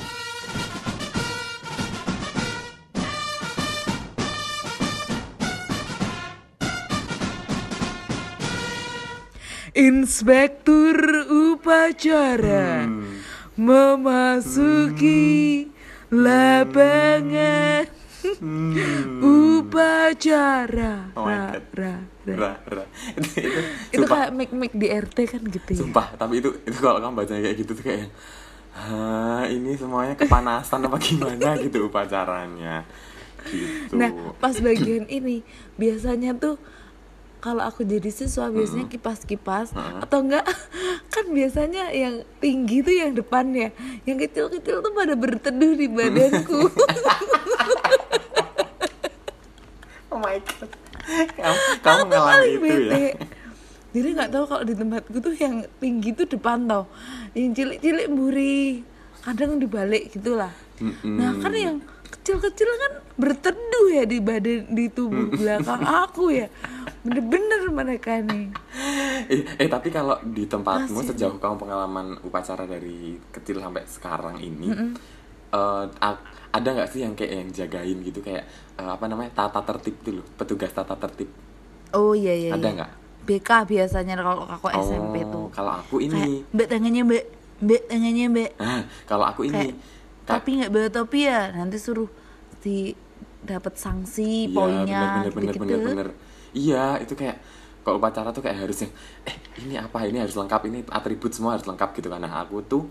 Inspektur 9.81 10.93
upacara 11.25 12.85
Hmm. 12.85 13.17
memasuki 13.57 15.25
lapangan 16.13 17.89
upacara. 19.25 21.09
Oh 21.17 21.25
Ra, 21.25 21.57
ra, 21.73 21.97
ra. 22.29 22.37
Ra, 22.37 22.53
ra. 22.69 22.85
itu, 23.17 23.29
itu, 23.41 23.61
Itu 23.97 24.05
kayak 24.05 24.31
mic-mic 24.37 24.73
di 24.77 24.87
RT 24.87 25.17
kan 25.27 25.43
gitu 25.43 25.71
ya. 25.73 25.81
sumpah 25.81 26.13
tapi 26.15 26.39
itu 26.39 26.53
itu 26.63 26.77
kalau 26.77 27.01
kamu 27.01 27.17
bacanya 27.17 27.41
kayak 27.43 27.57
gitu 27.59 27.73
tuh 27.73 27.85
kayak 27.85 28.13
Hah, 28.71 29.51
ini 29.51 29.75
semuanya 29.75 30.15
kepanasan 30.15 30.87
apa 30.87 31.01
gimana 31.01 31.57
gitu 31.65 31.89
upacaranya 31.89 32.85
gitu 33.49 33.97
Nah, 33.97 34.13
pas 34.37 34.53
bagian 34.55 35.09
ini 35.09 35.41
biasanya 35.75 36.37
tuh 36.37 36.61
kalau 37.41 37.65
aku 37.65 37.89
jadi 37.89 38.13
siswa 38.13 38.53
biasanya 38.53 38.87
kipas-kipas 38.93 39.73
atau 39.75 40.21
enggak 40.21 40.45
kan 41.15 41.25
biasanya 41.33 41.89
yang 41.91 42.23
tinggi 42.39 42.85
tuh 42.85 42.95
yang 42.95 43.17
depan 43.17 43.49
ya, 43.57 43.73
yang 44.05 44.21
kecil-kecil 44.21 44.85
tuh 44.85 44.93
pada 44.93 45.17
berteduh 45.17 45.73
di 45.73 45.89
badanku. 45.89 46.61
oh 50.13 50.21
my 50.21 50.37
god. 50.37 50.71
Kamu, 51.11 51.59
kamu 51.83 52.03
ngalami 52.07 52.29
Paling 52.29 52.55
itu 52.55 52.61
ya? 52.61 52.77
bete. 52.77 53.07
Jadi 53.91 54.09
nggak 54.15 54.31
tahu 54.31 54.45
kalau 54.47 54.63
di 54.63 54.75
tempatku 54.79 55.17
tuh 55.19 55.35
yang 55.35 55.67
tinggi 55.83 56.15
tuh 56.15 56.31
depan 56.31 56.71
tau, 56.71 56.87
yang 57.35 57.51
cilik-cilik 57.51 58.07
mburi, 58.07 58.87
kadang 59.27 59.59
dibalik 59.59 60.15
gitulah. 60.15 60.55
Nah 61.03 61.35
kan 61.43 61.51
yang 61.51 61.83
kecil-kecil 62.11 62.69
kan 62.69 62.93
berteduh 63.15 63.87
ya 63.91 64.05
di 64.05 64.19
badan 64.19 64.67
di 64.69 64.87
tubuh 64.89 65.29
belakang 65.31 65.81
aku 65.81 66.33
ya, 66.33 66.47
bener-bener 67.01 67.69
mereka 67.69 68.19
nih. 68.19 68.51
eh, 69.27 69.41
eh 69.57 69.69
tapi 69.69 69.89
kalau 69.89 70.19
di 70.23 70.45
tempatmu 70.45 70.91
Masih. 70.97 71.11
sejauh 71.11 71.37
kamu 71.37 71.57
pengalaman 71.57 72.07
upacara 72.21 72.65
dari 72.65 73.15
kecil 73.31 73.59
sampai 73.59 73.85
sekarang 73.85 74.37
ini 74.39 74.69
eh, 75.51 75.85
a- 76.01 76.23
ada 76.51 76.69
nggak 76.69 76.89
sih 76.89 77.01
yang 77.01 77.15
kayak 77.15 77.33
yang 77.37 77.49
jagain 77.51 77.99
gitu 78.01 78.21
kayak 78.21 78.45
eh, 78.75 78.91
apa 78.91 79.05
namanya 79.05 79.31
tata 79.37 79.63
tertib 79.63 79.95
tuh 80.01 80.13
loh 80.15 80.27
petugas 80.35 80.71
tata 80.71 80.97
tertib 80.97 81.31
Oh 81.91 82.13
iya 82.13 82.31
iya. 82.33 82.51
Ada 82.53 82.63
iya. 82.65 82.75
nggak? 82.77 82.91
BK 83.21 83.51
biasanya 83.67 84.15
kalau 84.17 84.47
aku 84.49 84.67
SMP 84.73 85.17
Oh, 85.21 85.27
tuh. 85.29 85.47
kalau 85.53 85.73
aku 85.77 86.01
Kayak, 86.01 86.09
ini 86.09 86.43
mbak 86.49 86.67
tangannya 86.69 87.03
mbak, 87.05 87.25
mbak 87.61 87.83
tangannya 87.85 88.27
mbak. 88.29 88.51
ah 88.57 88.81
kalau 89.05 89.27
aku 89.27 89.43
ini 89.45 89.71
Kayak, 89.71 89.75
tapi 90.39 90.51
nggak 90.63 90.71
bawa 90.71 90.89
topi 90.93 91.21
ya, 91.27 91.51
nanti 91.55 91.77
suruh 91.81 92.09
di 92.61 92.95
dapat 93.41 93.75
sanksi 93.75 94.53
Iya, 94.53 94.55
poinnya 94.55 95.03
bener, 95.03 95.33
bener, 95.33 95.55
gitu. 95.55 95.61
bener, 95.65 95.79
bener, 95.81 95.81
bener. 95.89 96.09
Iya, 96.53 96.85
itu 97.01 97.15
kayak 97.17 97.37
kalau 97.81 97.97
upacara 97.97 98.29
tuh 98.37 98.45
kayak 98.45 98.69
harusnya 98.69 98.93
eh 99.25 99.37
ini 99.65 99.81
apa 99.81 100.05
ini 100.05 100.21
harus 100.21 100.37
lengkap 100.37 100.61
ini 100.69 100.85
atribut 100.93 101.33
semua 101.33 101.57
harus 101.57 101.65
lengkap 101.65 101.97
gitu 101.97 102.09
kan. 102.13 102.21
Nah, 102.21 102.45
aku 102.45 102.61
tuh 102.65 102.85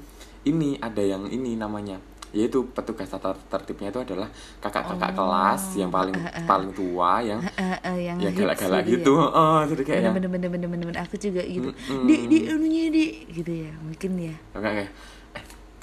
ini 0.47 0.79
ada 0.81 1.03
yang 1.05 1.29
ini 1.29 1.53
namanya 1.53 2.01
yaitu 2.29 2.61
petugas 2.77 3.09
tata 3.09 3.33
tertibnya 3.49 3.89
itu 3.89 4.05
adalah 4.05 4.29
kakak-kakak 4.61 5.17
kelas 5.17 5.63
yang 5.81 5.89
paling 5.89 6.13
paling 6.45 6.69
tua 6.77 7.25
yang 7.25 7.41
Oh. 7.41 7.57
Eh, 7.57 7.77
eh, 7.89 7.97
yang 8.05 8.17
yang 8.21 8.33
galak-galak 8.37 8.85
gitu 8.85 9.17
ya. 9.17 9.33
Oh, 9.33 9.61
jadi 9.65 9.81
kayak 9.81 10.01
yang 10.05 10.13
Bener, 10.13 10.29
bener, 10.29 10.49
bener, 10.53 10.69
bener, 10.69 10.85
bener, 10.93 11.01
aku 11.01 11.17
juga 11.17 11.41
gitu. 11.41 11.73
Mm-mm. 11.73 12.05
Di, 12.05 12.15
di, 12.29 12.37
anunya 12.45 12.83
di, 12.93 13.05
gitu 13.33 13.51
ya, 13.65 13.73
mungkin 13.81 14.11
ya. 14.17 14.35
kayak 14.53 14.61
kayak 14.61 14.77
eh 14.85 14.89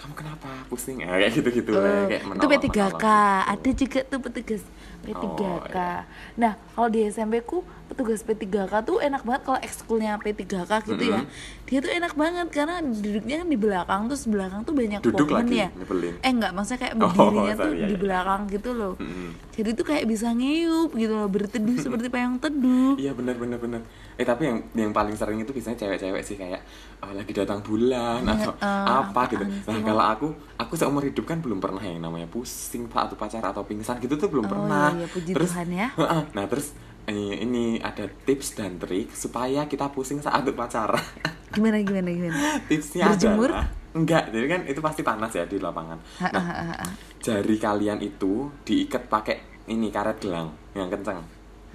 kamu 0.06 0.14
kenapa 0.16 0.48
pusing 0.68 1.02
ya 1.02 1.10
kayak 1.10 1.34
gitu-gitu 1.34 1.70
Oh, 1.72 1.82
kayak, 1.82 2.06
kayak 2.06 2.22
itu 2.22 2.28
menolong- 2.30 2.52
P3K, 2.52 2.78
menolong 2.78 2.94
gitu. 2.94 3.50
ada 3.50 3.70
juga 3.74 4.00
tuh 4.06 4.18
petugas 4.22 4.62
P3K. 5.06 5.22
Oh, 5.38 5.62
iya. 5.62 6.02
Nah, 6.34 6.52
kalau 6.74 6.88
di 6.88 7.06
SMP 7.06 7.40
ku 7.40 7.62
petugas 7.86 8.20
P3K 8.20 8.82
tuh 8.82 8.98
enak 8.98 9.22
banget 9.22 9.42
kalau 9.44 9.58
ekskulnya 9.58 10.18
P3K 10.18 10.50
gitu 10.84 11.04
ya. 11.06 11.22
Dia 11.64 11.78
tuh 11.78 11.90
enak 11.90 12.12
banget 12.12 12.46
karena 12.50 12.78
duduknya 12.78 13.36
kan 13.40 13.48
di 13.48 13.58
belakang 13.58 14.00
terus 14.06 14.24
belakang 14.26 14.60
tuh 14.62 14.74
banyak 14.74 15.00
Duduk 15.00 15.26
pohon 15.26 15.38
lagi, 15.40 15.56
ya. 15.56 15.68
nyebelin. 15.72 16.14
Eh 16.18 16.30
enggak, 16.30 16.50
maksudnya 16.50 16.80
kayak 16.80 16.94
Oh, 16.96 17.00
berdirinya 17.06 17.54
tuh 17.54 17.62
sorry, 17.64 17.76
iya, 17.76 17.86
di 17.86 17.94
iya. 17.94 18.02
belakang 18.02 18.40
gitu 18.48 18.70
loh. 18.72 18.94
Mm-mm. 18.98 19.30
Jadi 19.50 19.70
tuh 19.72 19.84
kayak 19.84 20.04
bisa 20.04 20.26
ngeyup 20.30 20.90
gitu 20.92 21.12
loh, 21.12 21.28
berteduh 21.28 21.76
seperti 21.78 22.06
payung 22.06 22.36
teduh. 22.36 22.94
Iya 22.96 23.14
benar 23.14 23.34
benar 23.34 23.58
benar. 23.58 23.80
Eh 24.14 24.24
tapi 24.24 24.42
yang 24.44 24.58
yang 24.74 24.90
paling 24.90 25.14
sering 25.14 25.38
itu 25.38 25.50
biasanya 25.50 25.76
cewek-cewek 25.76 26.22
sih 26.22 26.36
kayak 26.36 26.60
oh, 27.00 27.12
lagi 27.12 27.32
datang 27.32 27.60
bulan 27.60 28.20
atau 28.26 28.52
eh, 28.52 28.86
apa 28.96 29.20
gitu. 29.28 29.44
Nah 29.44 29.80
kalau 29.82 30.04
aku 30.04 30.26
aku 30.56 30.72
seumur 30.74 31.02
hidup 31.02 31.24
kan 31.24 31.38
belum 31.38 31.58
pernah 31.58 31.80
yang 31.80 32.00
namanya 32.00 32.24
pusing 32.26 32.86
pak 32.86 33.10
atau 33.10 33.16
pacar 33.16 33.42
atau 33.42 33.62
pingsan 33.62 33.96
gitu 33.98 34.16
tuh 34.16 34.28
belum 34.28 34.44
Oh, 34.44 34.50
pernah. 34.50 34.92
Iya, 34.96 35.06
puji 35.06 35.30
terus, 35.32 35.50
Tuhan 35.52 35.68
ya. 35.70 35.88
Nah 36.36 36.44
terus 36.48 36.72
ini, 37.06 37.78
ada 37.78 38.10
tips 38.26 38.58
dan 38.58 38.82
trik 38.82 39.14
supaya 39.14 39.64
kita 39.64 39.94
pusing 39.94 40.18
saat 40.18 40.42
berpacaran. 40.42 40.98
Gimana 41.54 41.78
gimana 41.80 42.10
gimana? 42.10 42.58
Tipsnya 42.66 43.14
Berjemur? 43.14 43.48
adalah 43.54 43.66
enggak, 43.94 44.24
jadi 44.28 44.46
kan 44.50 44.60
itu 44.66 44.80
pasti 44.82 45.00
panas 45.00 45.30
ya 45.30 45.46
di 45.46 45.56
lapangan. 45.56 45.96
Ha, 46.18 46.28
Nah 46.34 46.42
ha, 46.42 46.54
ha, 46.66 46.74
ha. 46.82 46.86
jari 47.22 47.56
kalian 47.56 48.02
itu 48.02 48.50
diikat 48.60 49.06
pakai 49.06 49.64
ini 49.70 49.88
karet 49.88 50.18
gelang 50.18 50.50
yang 50.74 50.90
kencang. 50.90 51.22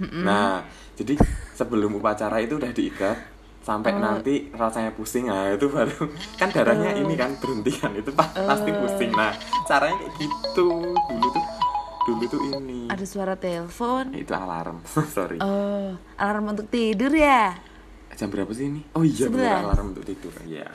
Nah, 0.02 0.60
jadi 0.92 1.14
sebelum 1.52 1.96
upacara 1.96 2.38
itu 2.38 2.60
udah 2.60 2.70
diikat 2.70 3.16
sampai 3.62 3.94
nanti 3.94 4.50
rasanya 4.50 4.90
pusing 4.90 5.30
nah 5.30 5.46
itu 5.46 5.70
baru 5.70 6.10
kan 6.34 6.50
darahnya 6.50 6.98
ini 6.98 7.14
kan 7.14 7.30
berhenti 7.38 7.70
kan 7.70 7.94
itu 7.94 8.10
pa- 8.10 8.34
pasti 8.34 8.74
pusing 8.74 9.14
nah 9.14 9.30
caranya 9.62 10.02
kayak 10.02 10.18
gitu 10.18 10.66
dulu 10.90 11.26
tuh 11.30 11.44
dulu 12.06 12.24
tuh 12.26 12.40
ini. 12.58 12.90
Ada 12.90 13.04
suara 13.06 13.34
telepon. 13.38 14.14
itu 14.14 14.32
alarm 14.34 14.82
sorry. 15.14 15.38
Oh, 15.38 15.94
alarm 16.18 16.54
untuk 16.56 16.66
tidur 16.70 17.14
ya? 17.14 17.54
jam 18.16 18.28
berapa 18.28 18.52
sih 18.52 18.68
ini? 18.68 18.84
Oh 18.92 19.02
iya 19.02 19.26
bener 19.26 19.66
alarm 19.66 19.96
untuk 19.96 20.04
tidur 20.04 20.30
ya 20.44 20.68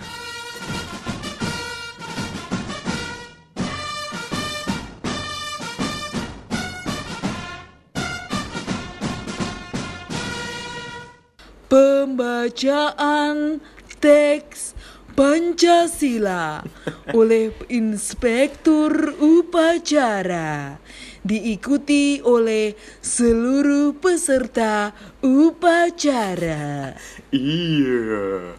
Pembacaan 12.37 13.59
teks 13.99 14.73
Pancasila 15.15 16.61
oleh 17.19 17.51
Inspektur 17.71 19.17
Upacara 19.19 20.79
diikuti 21.27 22.23
oleh 22.23 22.71
seluruh 23.03 23.99
peserta 23.99 24.95
upacara. 25.19 26.95
Iya. 27.35 28.55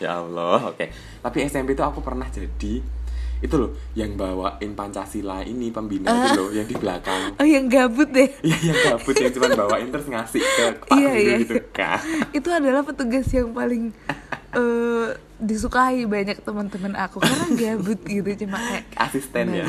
Ya 0.00 0.10
Allah, 0.24 0.72
oke. 0.72 0.88
Tapi 1.20 1.36
SMP 1.44 1.76
itu 1.76 1.84
aku 1.84 2.00
pernah 2.00 2.28
jadi 2.32 2.96
itu 3.36 3.52
loh 3.60 3.76
yang 3.92 4.16
bawain 4.16 4.72
Pancasila 4.72 5.44
ini 5.44 5.68
pembina 5.68 6.08
itu 6.08 6.40
loh 6.40 6.50
yang 6.56 6.64
di 6.64 6.76
belakang. 6.76 7.36
Oh 7.40 7.44
yang 7.44 7.68
gabut 7.68 8.08
deh. 8.08 8.32
Iya 8.40 8.72
yang 8.72 8.78
gabut 8.80 9.12
yang 9.12 9.32
cuma 9.36 9.48
bawain 9.52 9.92
terus 9.92 10.08
ngasih 10.08 10.40
ke 10.40 10.64
Pak 10.88 10.96
Iya, 10.96 11.12
iya, 11.20 11.36
gitu 11.44 11.60
kan. 11.68 12.00
Itu 12.32 12.48
adalah 12.48 12.80
petugas 12.80 13.28
yang 13.36 13.52
paling 13.52 13.92
eh, 14.60 15.08
disukai 15.36 16.08
banyak 16.08 16.40
teman-teman 16.40 16.96
aku 16.96 17.20
karena 17.20 17.46
gabut 17.52 18.00
gitu 18.08 18.48
cuma 18.48 18.56
kayak 18.56 18.84
Asisten 18.96 19.52
ya. 19.52 19.68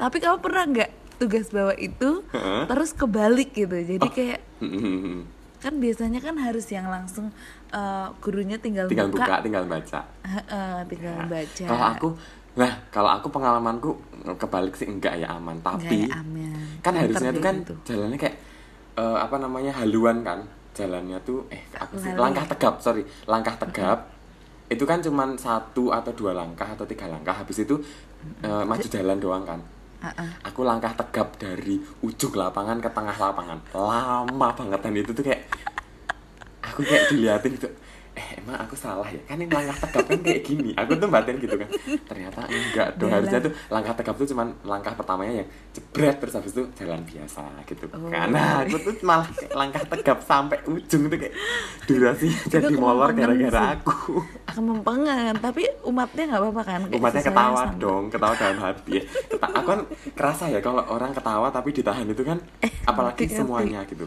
Tapi 0.00 0.16
kamu 0.24 0.40
pernah 0.40 0.64
nggak 0.64 0.90
tugas 1.18 1.50
bawa 1.50 1.74
itu 1.74 2.22
Heeh. 2.30 2.62
terus 2.70 2.90
kebalik 2.94 3.52
gitu? 3.52 3.74
Jadi 3.74 4.08
kayak 4.08 4.40
Mm-mm. 4.62 5.26
kan 5.64 5.74
biasanya 5.74 6.22
kan 6.22 6.38
harus 6.38 6.70
yang 6.70 6.86
langsung 6.86 7.34
eh, 7.74 8.06
gurunya 8.22 8.56
tinggal, 8.62 8.86
tinggal 8.86 9.10
buka, 9.10 9.26
buka, 9.26 9.34
tinggal 9.42 9.64
baca. 9.66 10.00
Heeh, 10.22 10.74
tinggal 10.86 11.16
baca. 11.26 11.64
Kalau 11.66 11.86
aku 11.98 12.08
nah 12.58 12.74
kalau 12.90 13.10
aku 13.14 13.30
pengalamanku 13.30 13.90
kebalik 14.34 14.74
sih 14.74 14.90
enggak 14.90 15.14
ya 15.22 15.30
aman 15.30 15.62
tapi 15.62 16.10
ya, 16.10 16.18
aman. 16.18 16.82
kan 16.82 16.90
Pinter 16.90 17.02
harusnya 17.06 17.30
tuh 17.30 17.42
kan 17.46 17.54
gitu. 17.62 17.74
jalannya 17.86 18.18
kayak 18.18 18.36
eh, 18.98 19.18
apa 19.22 19.36
namanya 19.38 19.72
haluan 19.78 20.26
kan 20.26 20.42
jalannya 20.74 21.22
tuh 21.22 21.46
eh 21.54 21.62
aku 21.78 22.02
sih 22.02 22.10
langkah 22.18 22.42
tegap 22.50 22.82
sorry 22.82 23.06
langkah 23.30 23.54
tegap 23.62 24.10
itu 24.66 24.82
kan 24.82 24.98
cuman 24.98 25.38
satu 25.38 25.94
atau 25.94 26.10
dua 26.12 26.34
langkah 26.34 26.66
atau 26.66 26.82
tiga 26.82 27.06
langkah 27.06 27.32
habis 27.32 27.62
itu 27.62 27.78
eh, 28.42 28.64
maju 28.66 28.86
jalan 28.90 29.18
doang 29.22 29.46
kan 29.46 29.62
Aku 30.46 30.62
langkah 30.62 30.94
tegap 30.94 31.34
dari 31.42 31.82
ujung 32.06 32.34
lapangan 32.38 32.78
ke 32.78 32.90
tengah 32.94 33.16
lapangan. 33.18 33.58
Lama 33.74 34.48
banget 34.54 34.80
dan 34.82 34.94
itu 34.94 35.10
tuh 35.10 35.24
kayak 35.26 35.42
aku 36.62 36.86
kayak 36.86 37.10
diliatin 37.10 37.58
gitu 37.58 37.68
eh 38.18 38.26
emang 38.36 38.58
aku 38.58 38.74
salah 38.74 39.06
ya? 39.06 39.22
Kan 39.22 39.38
ini 39.38 39.46
langkah 39.46 39.78
tegap 39.78 40.04
kan 40.04 40.18
kayak 40.18 40.42
gini. 40.42 40.70
Aku 40.74 40.92
tuh 40.92 41.06
batin 41.06 41.38
gitu 41.38 41.54
kan. 41.54 41.68
Ternyata 42.04 42.40
enggak 42.44 42.88
dong 42.92 43.06
Jalan. 43.06 43.16
harusnya 43.16 43.38
tuh 43.40 43.52
langkah 43.68 43.94
tegap 43.94 44.14
tuh 44.16 44.26
cuman 44.26 44.46
langkah 44.64 44.92
pertamanya 44.92 45.32
yang 45.36 45.48
jebret 45.70 46.18
terus 46.18 46.34
habis 46.34 46.50
itu 46.50 46.66
jalan 46.74 47.00
biasa 47.00 47.42
gitu. 47.64 47.86
Oh. 47.88 48.10
nah 48.10 48.60
aku 48.60 48.76
tuh 48.80 48.94
malah 49.02 49.28
langkah 49.52 49.86
tegap 49.88 50.18
sampai 50.20 50.58
ujung 50.66 51.06
tuh 51.06 51.14
kayak 51.16 51.34
durasinya 51.84 52.40
jadi 52.50 52.74
molor 52.74 53.10
gara-gara 53.12 53.60
aku. 53.72 54.18
Kemempengan, 54.48 55.38
tapi 55.38 55.62
umatnya 55.82 56.24
nggak 56.26 56.42
apa-apa 56.42 56.62
kan? 56.64 56.80
Kayak 56.84 56.98
umatnya 56.98 57.22
ketawa 57.22 57.62
sama- 57.62 57.78
dong 57.78 58.04
ketawa 58.08 58.34
dalam 58.34 58.58
hati 58.58 58.90
ya. 58.92 59.02
Keta- 59.06 59.52
aku 59.52 59.66
kan 59.68 59.80
kerasa 60.12 60.44
ya 60.48 60.58
kalau 60.58 60.82
orang 60.84 61.12
ketawa 61.12 61.46
tapi 61.48 61.70
ditahan 61.70 62.02
itu 62.04 62.22
kan 62.22 62.38
apalagi 62.82 63.22
ngerti, 63.22 63.24
ngerti. 63.28 63.38
semuanya 63.38 63.80
gitu. 63.84 64.04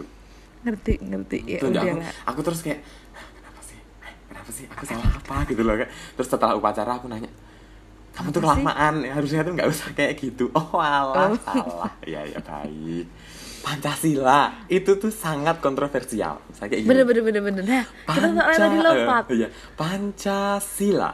Ngerti, 0.61 0.93
ngerti. 1.01 1.37
Ya 1.47 1.57
Tuh, 1.57 1.69
udah 1.69 1.81
aku, 1.81 1.97
aku 2.27 2.39
terus 2.43 2.61
kayak 2.61 2.79
"Hah, 3.11 3.25
kenapa 3.31 3.59
sih 3.63 3.77
Eh, 4.03 4.13
kenapa 4.41 4.49
sih 4.51 4.65
aku 4.65 4.83
salah 4.83 5.05
apa 5.07 5.45
gitu 5.45 5.61
loh 5.61 5.77
terus 6.11 6.27
setelah 6.27 6.53
upacara 6.53 6.97
aku 6.97 7.05
nanya 7.05 7.29
kamu 8.11 8.27
tuh 8.29 8.41
kelamaan 8.41 8.93
ya, 8.99 9.13
harusnya 9.13 9.39
tuh 9.39 9.53
nggak 9.53 9.69
usah 9.69 9.93
kayak 9.93 10.17
gitu 10.17 10.49
oh 10.57 10.75
alah 10.75 11.29
Oh. 11.29 11.37
salah 11.37 11.93
ya 12.03 12.25
ya 12.25 12.41
baik 12.41 13.05
Pancasila 13.61 14.65
itu 14.67 14.97
tuh 14.97 15.13
sangat 15.13 15.61
kontroversial 15.61 16.41
saya 16.49 16.65
kayak. 16.65 16.81
Bener, 16.81 17.05
bener, 17.05 17.21
bener, 17.21 17.45
bener. 17.45 17.61
Nah, 17.61 17.85
kita 18.09 18.27
Panca- 18.33 18.57
tadi 18.57 18.77
lompat. 18.81 19.23
eh, 19.29 19.35
iya. 19.37 19.47
Pancasila 19.77 21.13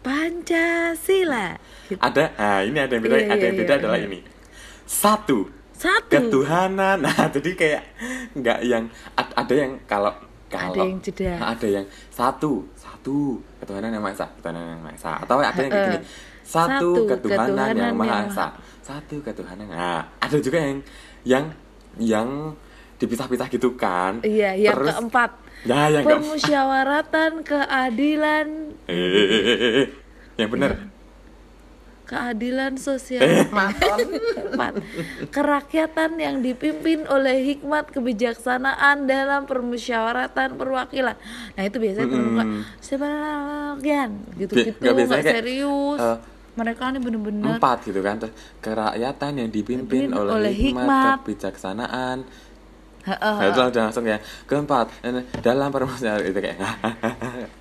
Pancasila. 0.00 1.46
Gitu. 1.84 2.00
ada 2.00 2.24
nah 2.32 2.60
ini 2.60 2.78
ada 2.78 2.92
yang 2.92 3.04
beda 3.04 3.16
Iya, 3.16 3.26
ada 3.26 3.36
iya, 3.36 3.46
yang 3.46 3.56
beda 3.56 3.72
iya, 3.72 3.80
adalah 3.80 3.98
iya. 4.00 4.06
ini 4.08 4.18
satu 4.84 5.38
Satu. 5.72 6.08
ketuhanan 6.08 6.96
nah 7.04 7.28
jadi 7.28 7.50
kayak 7.52 7.82
nggak 8.32 8.58
yang 8.64 8.84
ad- 9.12 9.36
ada 9.36 9.54
yang 9.54 9.72
kalau 9.84 10.12
kalau 10.48 10.72
Ada 10.74 10.80
yang 10.84 11.00
jeda. 11.04 11.32
ada 11.56 11.66
yang 11.68 11.86
satu 12.08 12.52
satu 12.74 13.38
ketuhanan 13.60 13.92
yang 13.94 14.02
maha 14.02 14.14
esa 14.16 14.26
ketuhanan 14.40 14.64
yang 14.76 14.80
maha 14.82 14.94
esa. 14.96 15.12
Atau 15.22 15.36
ada 15.38 15.60
yang 15.60 15.72
kayak 15.72 15.86
gini 15.86 15.98
satu, 16.42 16.64
Satu 16.68 16.90
ketuhanan, 17.04 17.46
ketuhanan 17.52 17.76
yang 17.76 17.96
maha 17.96 18.18
esa. 18.26 18.46
Satu 18.80 19.16
ketuhanan. 19.20 19.66
Nah 19.68 20.02
ada 20.18 20.36
juga 20.40 20.58
yang 20.58 20.78
yang 21.24 21.44
yang 22.00 22.28
dipisah-pisah 22.98 23.46
gitu 23.52 23.78
kan. 23.78 24.18
Iya, 24.26 24.58
yang 24.58 24.74
Terus- 24.74 24.90
keempat. 24.98 25.30
ya 25.62 25.80
yang 25.86 26.02
keempat. 26.02 26.18
Permusyawaratan 26.18 27.32
keadilan. 27.46 28.46
Eh, 28.90 28.94
eh, 28.94 29.28
eh, 29.30 29.42
eh, 29.46 29.72
eh. 29.84 29.88
yang 30.38 30.50
bener 30.50 30.97
keadilan 32.08 32.74
sosial. 32.74 33.20
eh. 33.20 33.44
Kerakyatan 35.28 36.16
yang 36.16 36.40
dipimpin 36.40 37.04
oleh 37.04 37.44
hikmat 37.46 37.92
kebijaksanaan 37.92 39.04
dalam 39.04 39.44
permusyawaratan 39.44 40.56
perwakilan. 40.56 41.16
Nah, 41.52 41.62
itu 41.62 41.76
biasanya 41.76 42.08
terbuka 42.08 42.44
sebagian 42.80 44.10
gitu-gitu 44.34 44.78
Nggak, 44.80 45.22
serius. 45.22 46.00
eh, 46.00 46.18
Mereka 46.58 46.90
ini 46.90 46.98
bener-bener 46.98 47.54
empat 47.54 47.86
gitu 47.86 48.02
kan 48.02 48.18
kerakyatan 48.58 49.30
yang 49.36 49.46
dipimpin 49.48 50.10
Dipimpin 50.10 50.10
oleh, 50.10 50.32
oleh 50.34 50.50
hikmat, 50.50 50.82
hikmat. 50.82 51.16
kebijaksanaan 51.22 52.18
Heeh. 53.06 53.36
nah, 53.38 53.46
itu 53.46 53.60
udah 53.62 53.82
langsung 53.84 54.04
ya 54.04 54.18
keempat 54.42 54.90
eh, 55.00 55.22
dalam 55.38 55.70
permasalahan 55.70 56.26
itu 56.26 56.40
kayak 56.40 56.58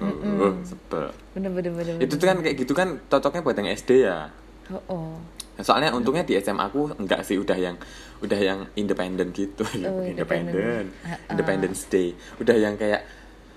uh, 0.00 0.54
sebel 0.62 1.12
bener-bener 1.32 1.72
bener. 1.72 1.94
itu 2.00 2.14
tuh 2.16 2.26
kan 2.26 2.38
kayak 2.40 2.56
gitu 2.56 2.72
kan 2.76 3.00
cocoknya 3.08 3.40
buat 3.44 3.56
yang 3.56 3.70
SD 3.72 3.90
ya? 4.08 4.28
Oh, 4.66 4.82
oh. 4.90 5.14
soalnya 5.62 5.94
untungnya 5.94 6.26
di 6.26 6.34
SMA 6.42 6.68
aku 6.68 6.90
enggak 6.98 7.22
sih 7.22 7.38
udah 7.38 7.54
yang 7.54 7.78
udah 8.20 8.40
yang 8.40 8.58
independen 8.74 9.30
gitu. 9.30 9.62
Oh, 9.62 10.02
independen 10.10 10.90
independen. 10.90 11.30
Independence 11.30 11.86
Day. 11.86 12.12
Udah 12.42 12.56
yang 12.58 12.74
kayak 12.74 13.06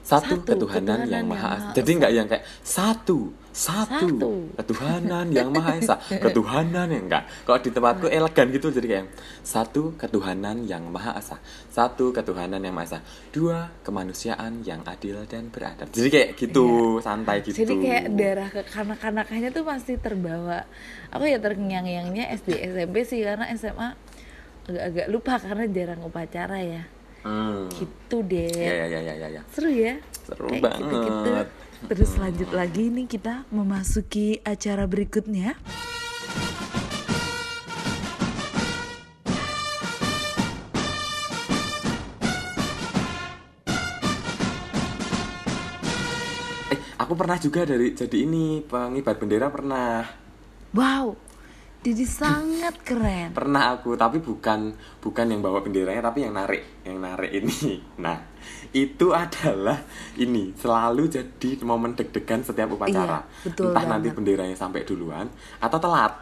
satu, 0.06 0.42
Satu, 0.42 0.48
ketuhanan, 0.48 1.06
ketuhanan 1.06 1.12
yang 1.12 1.12
yang 1.22 1.26
maha 1.28 1.54
Maha 1.60 1.74
jadi 1.76 1.92
enggak 1.98 2.12
yang 2.16 2.28
kayak 2.32 2.44
satu 2.64 3.20
satu, 3.60 4.08
Satu. 4.08 4.32
ketuhanan 4.56 5.28
yang 5.36 5.52
maha 5.52 5.76
esa 5.76 6.00
ketuhanan 6.08 6.88
yang 6.88 7.12
enggak 7.12 7.28
kalau 7.44 7.60
di 7.60 7.70
tempatku 7.70 8.08
elegan 8.08 8.48
gitu 8.56 8.72
jadi 8.72 8.88
kayak 8.88 9.06
satu 9.44 10.00
ketuhanan 10.00 10.64
yang 10.64 10.88
maha 10.88 11.20
esa 11.20 11.36
satu 11.68 12.16
ketuhanan 12.16 12.64
yang 12.64 12.72
maha 12.72 12.96
esa 12.96 13.00
dua 13.30 13.68
kemanusiaan 13.84 14.64
yang 14.64 14.80
adil 14.88 15.28
dan 15.28 15.52
beradab 15.52 15.92
jadi 15.92 16.08
kayak 16.08 16.30
gitu 16.40 16.68
santai 17.04 17.44
gitu 17.44 17.52
Iya. 17.52 17.68
Jadi 17.68 17.76
kayak 17.84 18.06
darah 18.16 18.50
kekanak-kanakannya 18.50 19.50
tuh 19.52 19.68
pasti 19.68 20.00
terbawa. 20.00 20.64
Aku 21.12 21.28
ya 21.28 21.36
terngiang-ngiangnya 21.38 22.32
SD 22.34 22.56
SMP 22.72 23.04
sih 23.04 23.20
karena 23.20 23.52
SMA 23.54 23.92
agak-agak 24.64 25.08
lupa 25.10 25.34
karena 25.36 25.66
jarang 25.68 26.02
upacara 26.02 26.58
ya. 26.62 26.84
hmm. 27.26 27.68
Gitu 27.74 28.18
deh. 28.24 28.48
ya 28.56 28.86
ya 28.88 29.00
ya 29.04 29.14
ya 29.18 29.28
ya. 29.36 29.42
Seru 29.52 29.68
ya? 29.68 30.00
Seru 30.24 30.48
Kayak 30.48 30.64
banget. 30.64 30.80
gitu-gitu. 30.88 31.32
Terus 31.88 32.20
lanjut 32.20 32.52
lagi 32.52 32.92
nih 32.92 33.08
kita 33.08 33.48
memasuki 33.50 34.44
acara 34.44 34.84
berikutnya. 34.86 35.56
Eh, 46.70 46.80
aku 47.00 47.14
pernah 47.18 47.42
juga 47.42 47.66
dari 47.66 47.96
jadi 47.96 48.18
ini 48.22 48.62
pengibar 48.62 49.18
bendera 49.18 49.50
pernah. 49.50 50.06
Wow, 50.78 51.18
jadi 51.82 52.06
sangat 52.06 52.78
keren. 52.86 53.34
Pernah 53.34 53.82
aku, 53.82 53.98
tapi 53.98 54.22
bukan 54.22 54.78
bukan 55.02 55.26
yang 55.26 55.42
bawa 55.42 55.66
benderanya 55.66 56.14
tapi 56.14 56.22
yang 56.22 56.38
narik, 56.38 56.86
yang 56.86 57.02
narik 57.02 57.34
ini. 57.34 57.82
Nah, 57.98 58.29
itu 58.70 59.10
adalah 59.10 59.82
ini 60.16 60.54
selalu 60.54 61.10
jadi 61.10 61.50
momen 61.62 61.94
deg-degan 61.94 62.42
setiap 62.42 62.70
upacara. 62.70 63.26
Iya, 63.26 63.44
betul 63.44 63.66
Entah 63.72 63.86
nanti 63.88 64.08
banget. 64.08 64.18
benderanya 64.18 64.56
sampai 64.56 64.86
duluan 64.86 65.26
atau 65.58 65.78
telat 65.78 66.14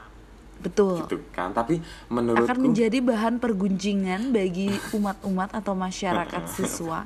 Betul. 0.57 1.03
gitu 1.03 1.21
kan. 1.29 1.51
Tapi 1.51 1.77
menurutku 2.07 2.47
akan 2.47 2.63
menjadi 2.63 2.97
bahan 2.97 3.37
pergunjingan 3.37 4.31
bagi 4.31 4.71
umat-umat 4.91 5.51
atau 5.51 5.73
masyarakat 5.73 6.43
siswa 6.55 7.03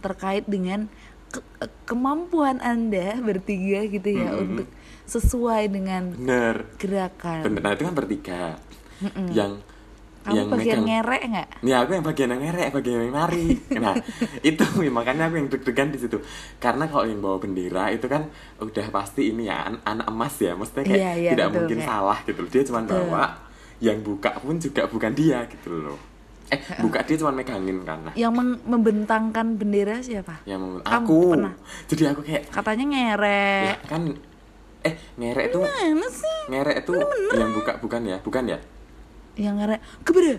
terkait 0.00 0.44
dengan 0.44 0.90
ke- 1.28 1.46
kemampuan 1.84 2.58
Anda 2.58 3.14
bertiga 3.20 3.86
gitu 3.86 4.10
ya 4.10 4.34
untuk 4.34 4.66
sesuai 5.06 5.70
dengan 5.70 6.12
bener. 6.12 6.66
gerakan. 6.76 7.46
Bener. 7.46 7.60
Nah, 7.60 7.72
itu 7.72 7.82
kan 7.84 7.94
bertiga. 7.94 8.42
Yang 9.30 9.62
Kamu 10.20 10.36
yang 10.36 10.48
bagian 10.48 10.78
megang- 10.78 10.88
ngerek 11.00 11.22
nggak? 11.26 11.48
Ya 11.62 11.76
aku 11.78 11.90
yang 11.92 12.04
bagian 12.04 12.28
yang 12.28 12.42
ngerek, 12.42 12.68
bagian 12.70 12.98
yang 13.00 13.14
nari. 13.14 13.48
Nah, 13.74 13.94
itu 14.44 14.64
makanya 14.92 15.24
aku 15.26 15.36
yang 15.36 15.48
deg-degan 15.48 15.88
di 15.88 15.98
situ. 15.98 16.18
Karena 16.56 16.84
kalau 16.84 17.04
yang 17.04 17.18
bawa 17.18 17.36
bendera 17.36 17.88
itu 17.88 18.04
kan 18.04 18.28
udah 18.58 18.86
pasti 18.90 19.28
ini 19.28 19.46
ya 19.46 19.64
an- 19.64 19.80
anak 19.82 20.06
emas 20.06 20.36
ya, 20.36 20.52
maksudnya 20.52 20.84
kayak 20.84 20.98
Iya, 20.98 21.12
iya, 21.16 21.30
tidak 21.30 21.46
betul, 21.46 21.56
mungkin 21.56 21.78
kayak- 21.78 21.88
salah 21.90 22.18
gitu 22.22 22.38
loh. 22.38 22.50
Dia 22.50 22.62
cuma 22.62 22.80
bawa, 22.82 23.24
yang 23.78 23.98
buka 23.98 24.30
pun 24.36 24.54
juga 24.56 24.82
bukan 24.86 25.12
dia 25.12 25.38
gitu 25.46 25.68
loh. 25.72 25.98
Eh, 26.48 26.58
buka 26.78 27.00
dia 27.00 27.16
cuma 27.16 27.30
megangin 27.30 27.80
kan. 27.80 27.98
Nah, 28.02 28.12
Yang 28.12 28.32
membentangkan 28.66 29.54
bendera 29.54 30.00
siapa? 30.00 30.42
yang 30.44 30.82
Kamu 30.82 31.06
aku. 31.06 31.20
pernah? 31.32 31.54
Jadi 31.86 32.02
aku 32.04 32.20
kayak 32.20 32.42
Katanya 32.50 32.84
ya 32.84 32.98
ngerek. 33.08 33.74
kan 33.86 34.02
eh 34.80 34.94
ngerek 35.14 35.46
Mana 35.54 36.08
sih? 36.08 36.38
ngerek 36.48 36.76
itu 36.82 36.92
yang 37.32 37.52
buka 37.52 37.72
bukan 37.78 38.00
ya? 38.02 38.18
Bukan 38.18 38.44
ya? 38.46 38.58
Yang 39.40 39.54
ngerek. 39.56 39.80
Kebeda. 40.04 40.34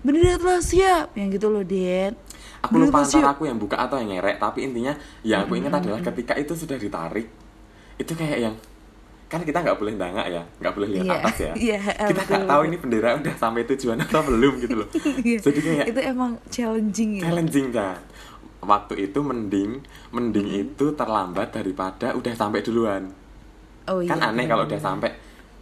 Bendera 0.00 0.34
telah 0.38 0.60
siap. 0.62 1.06
Yang 1.12 1.28
gitu 1.36 1.46
loh, 1.50 1.64
Den. 1.66 2.14
aku 2.62 2.80
lupa 2.80 3.04
antara 3.04 3.28
aku 3.28 3.44
yang 3.44 3.60
buka 3.60 3.76
atau 3.76 4.00
yang 4.00 4.08
ngerek 4.08 4.40
tapi 4.40 4.64
intinya 4.64 4.96
yang 5.20 5.44
aku 5.44 5.60
ingat 5.60 5.68
adalah 5.74 6.00
ketika 6.00 6.32
itu 6.32 6.56
sudah 6.56 6.80
ditarik 6.80 7.28
itu 7.94 8.12
kayak 8.16 8.38
yang 8.40 8.54
kan 9.28 9.44
kita 9.44 9.60
nggak 9.60 9.76
boleh 9.76 10.00
dangak 10.00 10.32
ya 10.32 10.40
nggak 10.64 10.72
boleh 10.72 10.88
lihat 10.96 11.04
Iya, 11.04 11.14
atas 11.20 11.36
ya 11.36 11.52
iya, 11.68 11.78
kita 11.84 12.22
nggak 12.24 12.48
tahu 12.48 12.62
ini 12.64 12.76
bendera 12.80 13.20
udah 13.20 13.34
sampai 13.36 13.68
tujuan 13.68 14.00
atau 14.00 14.24
belum 14.24 14.52
gitu 14.64 14.74
loh 14.80 14.88
Iya. 15.28 15.38
jadi 15.44 15.60
kayak 15.60 15.86
itu 15.92 16.00
emang 16.00 16.32
challenging 16.48 17.10
ya. 17.20 17.22
challenging 17.28 17.68
kan 17.68 18.00
waktu 18.64 18.94
itu 19.12 19.18
mending 19.20 19.70
mending 20.08 20.48
itu 20.48 20.86
terlambat 20.96 21.52
daripada 21.52 22.16
udah 22.16 22.32
sampai 22.32 22.64
duluan 22.64 23.12
Oh 23.84 24.00
kan 24.00 24.24
iya. 24.24 24.32
aneh 24.32 24.48
kalau 24.48 24.64
udah 24.64 24.80
sampai 24.80 25.12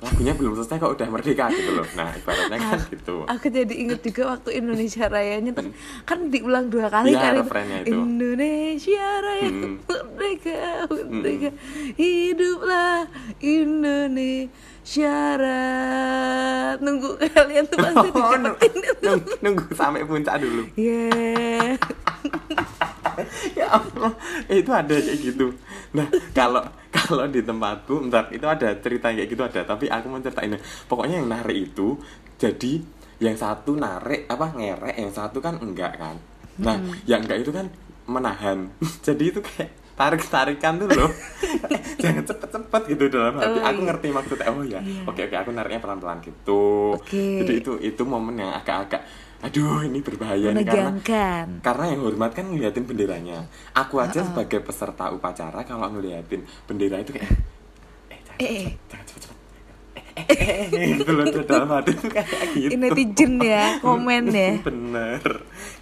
lagunya 0.03 0.35
belum 0.35 0.53
selesai 0.53 0.77
kok 0.77 0.93
udah 0.93 1.09
merdeka 1.09 1.47
gitu 1.49 1.71
loh. 1.73 1.87
Nah 1.93 2.11
ibaratnya 2.12 2.59
kan 2.59 2.79
gitu. 2.87 3.23
Aku 3.25 3.47
jadi 3.47 3.71
inget 3.71 4.03
juga 4.03 4.35
waktu 4.35 4.59
Indonesia 4.59 5.07
Rayanya 5.07 5.51
tuh 5.53 5.71
kan 6.03 6.27
diulang 6.27 6.67
dua 6.69 6.91
kali 6.91 7.15
Iya, 7.15 7.23
kan 7.23 7.35
itu. 7.38 7.95
Indonesia 7.95 9.07
Raya 9.21 9.47
Hmm. 9.47 9.79
merdeka 9.81 10.62
merdeka. 10.88 11.51
Hiduplah 11.95 13.07
Indonesia 13.38 15.15
Raya. 15.37 16.75
Nunggu 16.77 17.11
kalian 17.25 17.65
tuh 17.65 17.79
pasti 17.79 18.09
Oh, 18.19 18.35
nung- 18.35 18.59
dicepetin 18.59 18.83
itu. 18.83 19.03
nung- 19.07 19.27
nunggu 19.41 19.65
sampai 19.73 20.03
puncak 20.03 20.37
dulu. 20.38 20.67
Yeah. 20.75 21.79
ya 23.59 23.67
Allah 23.71 24.12
itu 24.49 24.67
ada 24.69 24.95
kayak 24.95 25.19
gitu. 25.21 25.55
Nah 25.93 26.07
kalau 26.33 26.67
kalau 26.92 27.24
di 27.26 27.40
tempatku 27.40 28.07
bentar 28.07 28.28
itu 28.28 28.44
ada 28.44 28.68
cerita 28.78 29.09
kayak 29.09 29.28
gitu 29.33 29.42
ada 29.42 29.64
tapi 29.64 29.88
aku 29.88 30.07
mau 30.12 30.20
ceritain. 30.20 30.55
Pokoknya 30.87 31.24
yang 31.24 31.28
narik 31.33 31.72
itu 31.72 31.96
jadi 32.37 32.85
yang 33.22 33.38
satu 33.38 33.78
narik 33.78 34.26
apa 34.28 34.52
ngerek 34.52 34.96
yang 34.98 35.12
satu 35.14 35.38
kan 35.40 35.57
enggak 35.62 35.96
kan. 35.96 36.20
Nah 36.61 36.76
yang 37.09 37.24
enggak 37.24 37.40
itu 37.42 37.50
kan 37.55 37.70
menahan. 38.05 38.66
Jadi 39.07 39.31
itu 39.31 39.38
kayak 39.38 39.70
tarik 39.94 40.26
tarikan 40.26 40.74
tuh 40.83 40.90
loh. 40.90 41.11
Jangan 42.02 42.24
cepet 42.26 42.48
cepet 42.50 42.83
gitu 42.90 43.05
dalam 43.14 43.38
hati. 43.38 43.62
Oh, 43.62 43.62
aku 43.62 43.81
iya. 43.81 43.87
ngerti 43.88 44.09
maksudnya. 44.11 44.46
Oh 44.50 44.64
ya 44.66 44.81
Iya. 44.83 45.07
oke 45.07 45.20
oke 45.31 45.37
aku 45.38 45.50
nariknya 45.55 45.81
pelan 45.81 45.98
pelan 46.02 46.18
gitu. 46.18 46.98
Oke. 46.98 47.46
jadi 47.46 47.52
itu 47.62 47.72
itu 47.78 48.02
momen 48.02 48.42
yang 48.42 48.50
agak-agak 48.50 49.07
aduh 49.42 49.83
ini 49.83 49.98
berbahaya 50.00 50.55
nih 50.55 50.64
karena 50.64 50.90
karena 51.61 51.85
yang 51.88 52.00
hormat 52.02 52.31
kan 52.33 52.46
ngeliatin 52.46 52.85
benderanya. 52.85 53.38
Aku 53.74 53.98
aja 53.98 54.22
sebagai 54.22 54.62
peserta 54.62 55.11
upacara 55.11 55.62
kalau 55.62 55.90
ngeliatin 55.90 56.46
bendera 56.64 56.98
itu 56.98 57.11
kayak 57.12 57.31
eh 58.07 58.18
jangan 58.22 58.38
Eh, 58.38 58.48
eh. 58.48 58.66
cepet, 58.88 59.18
jangan. 59.18 59.38
Eh, 60.12 60.26
eh, 60.28 60.38
eh, 60.38 60.66
eh, 60.83 60.87
gitu 60.94 61.11
loh 61.11 61.24
dalam 61.42 61.68
hati 61.70 61.92
tuh 61.94 62.09
kayak 62.09 62.28
gitu. 62.55 62.74
Netizen 62.74 63.33
ya 63.40 63.78
komen 63.78 64.24
ya 64.31 64.50
Bener 64.66 65.22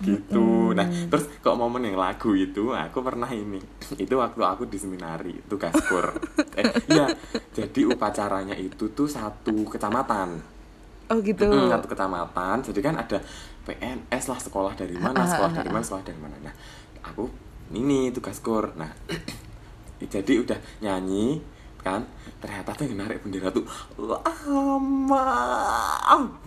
gitu. 0.00 0.72
Nah, 0.72 0.86
terus 1.10 1.28
kok 1.38 1.54
momen 1.54 1.82
yang 1.84 1.98
lagu 1.98 2.32
itu 2.32 2.72
aku 2.72 2.98
pernah 3.00 3.28
ini. 3.28 3.60
Itu 4.04 4.16
waktu 4.16 4.40
aku 4.40 4.64
di 4.64 4.78
seminari 4.78 5.34
tugas 5.44 5.74
kur. 5.84 6.14
eh, 6.54 6.64
iya, 6.88 7.06
jadi 7.50 7.80
upacaranya 7.86 8.54
itu 8.54 8.90
tuh 8.90 9.06
satu 9.06 9.66
kecamatan. 9.66 10.40
oh 11.06 11.18
gitu 11.20 11.42
Mm, 11.42 11.66
satu 11.66 11.90
kecamatan 11.90 12.62
jadi 12.62 12.80
kan 12.80 12.94
ada 13.02 13.18
PNS 13.70 14.24
lah 14.26 14.40
sekolah 14.42 14.74
dari 14.74 14.98
mana 14.98 15.22
sekolah 15.22 15.54
dari 15.54 15.70
mana 15.70 15.84
sekolah 15.86 16.02
dari 16.02 16.18
mana. 16.18 16.34
Nah 16.42 16.50
aku 17.06 17.30
ini 17.70 18.10
tugas 18.10 18.42
kur. 18.42 18.74
Nah 18.74 18.90
jadi 20.12 20.42
udah 20.42 20.58
nyanyi 20.82 21.38
kan? 21.78 22.02
Ternyata 22.42 22.74
tuh 22.74 22.90
yang 22.90 23.06
narik 23.06 23.22
bendera 23.22 23.54
tuh 23.54 23.62
lama 23.94 25.30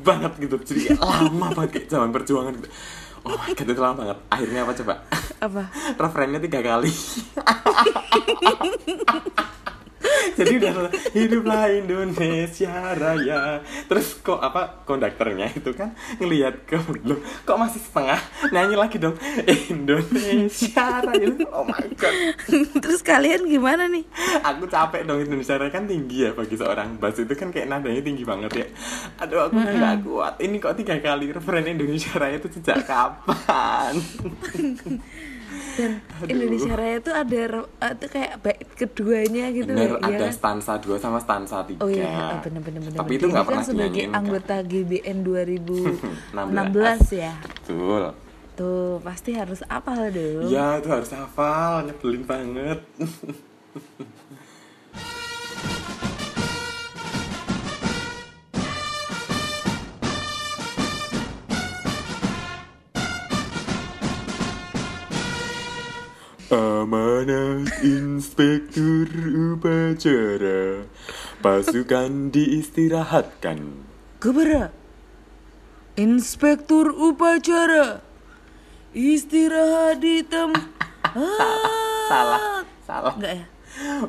banget 0.04 0.36
gitu. 0.44 0.60
Jadi 0.60 0.92
lama 1.00 1.48
banget 1.56 1.80
kayak 1.80 1.88
zaman 1.88 2.12
perjuangan 2.12 2.52
gitu. 2.60 2.68
Oh 3.24 3.40
my 3.40 3.56
god 3.56 3.72
itu 3.72 3.80
lama 3.80 3.96
banget. 4.04 4.20
Akhirnya 4.28 4.68
apa 4.68 4.76
coba? 4.84 5.00
Apa? 5.40 5.64
Referennya 6.04 6.44
tiga 6.44 6.60
kali 6.60 6.92
jadi 10.38 10.52
udah 10.60 10.74
hiduplah 11.16 11.66
Indonesia 11.72 12.94
Raya. 12.96 13.63
Terus 13.88 14.20
kok 14.20 14.39
apa 14.39 14.84
konduktornya 14.84 15.52
itu 15.54 15.72
kan 15.76 15.96
ngelihat 16.20 16.68
ke 16.68 16.78
belum 16.80 17.20
kok 17.48 17.58
masih 17.60 17.82
setengah? 17.82 18.20
Nyanyi 18.52 18.76
lagi 18.76 18.98
dong. 19.00 19.16
Indonesia 19.48 20.86
Raya. 21.04 21.28
Oh 21.52 21.66
my 21.66 21.88
god. 21.96 22.16
Terus 22.84 23.02
kalian 23.02 23.48
gimana 23.48 23.88
nih? 23.88 24.04
Aku 24.44 24.68
capek 24.68 25.08
dong 25.08 25.24
Indonesia 25.24 25.56
Raya 25.56 25.72
kan 25.72 25.88
tinggi 25.88 26.28
ya 26.28 26.32
bagi 26.36 26.56
seorang 26.56 27.00
bass. 27.00 27.20
Itu 27.20 27.34
kan 27.36 27.50
kayak 27.52 27.70
nadanya 27.72 28.02
tinggi 28.04 28.24
banget 28.28 28.52
ya. 28.54 28.68
Aduh 29.24 29.48
aku 29.48 29.58
nggak 29.60 29.98
kuat. 30.04 30.34
Ini 30.39 30.56
kok 30.60 30.76
tiga 30.80 31.00
kali 31.00 31.32
referen 31.32 31.68
Indonesia 31.68 32.16
Raya 32.16 32.38
itu 32.39 32.50
sejak 32.52 32.86
kapan 32.86 33.96
dan 35.74 35.92
Aduh. 36.16 36.30
Indonesia 36.30 36.74
Raya 36.74 36.98
tuh 37.00 37.14
ada 37.14 37.40
re- 37.50 37.72
eh, 37.80 37.94
kayak 38.06 38.34
bait 38.40 38.68
keduanya 38.74 39.46
gitu 39.50 39.68
bener 39.68 39.98
ya 39.98 40.06
ada 40.14 40.26
kan? 40.28 40.34
stansa 40.34 40.74
2 40.78 40.98
sama 40.98 41.18
stansa 41.18 41.58
3 41.62 41.82
Oh 41.82 41.90
iya, 41.90 42.40
bener 42.40 42.62
bener 42.62 42.82
bener. 42.84 42.98
tapi 42.98 43.12
itu 43.16 43.26
nggak 43.26 43.42
kan 43.42 43.50
pernah 43.50 43.64
sebagai 43.64 43.90
dinyanyiin, 43.92 44.10
Kak. 44.10 44.20
anggota 44.20 44.56
GBN 44.62 45.18
2016 45.20 47.18
ya. 47.24 47.34
betul 47.40 48.04
Tuh, 48.54 49.02
pasti 49.02 49.34
harus 49.34 49.66
apa 49.66 50.14
dong. 50.14 50.46
Ya 50.46 50.78
itu 50.78 50.86
harus 50.86 51.10
hafal, 51.10 51.90
nyebelin 51.90 52.22
banget 52.22 52.86
Amanat 66.84 67.80
inspektur 67.80 69.08
upacara 69.56 70.84
Pasukan 71.39 72.28
diistirahatkan 72.28 73.88
Gebera. 74.19 74.67
Inspektur 75.96 76.91
upacara. 76.91 78.04
Istirahat 78.91 80.04
di 80.04 80.28
tempat. 80.28 80.67
Salah, 82.12 82.67
salah 82.84 83.15
Enggak 83.15 83.34
ya? 83.39 83.48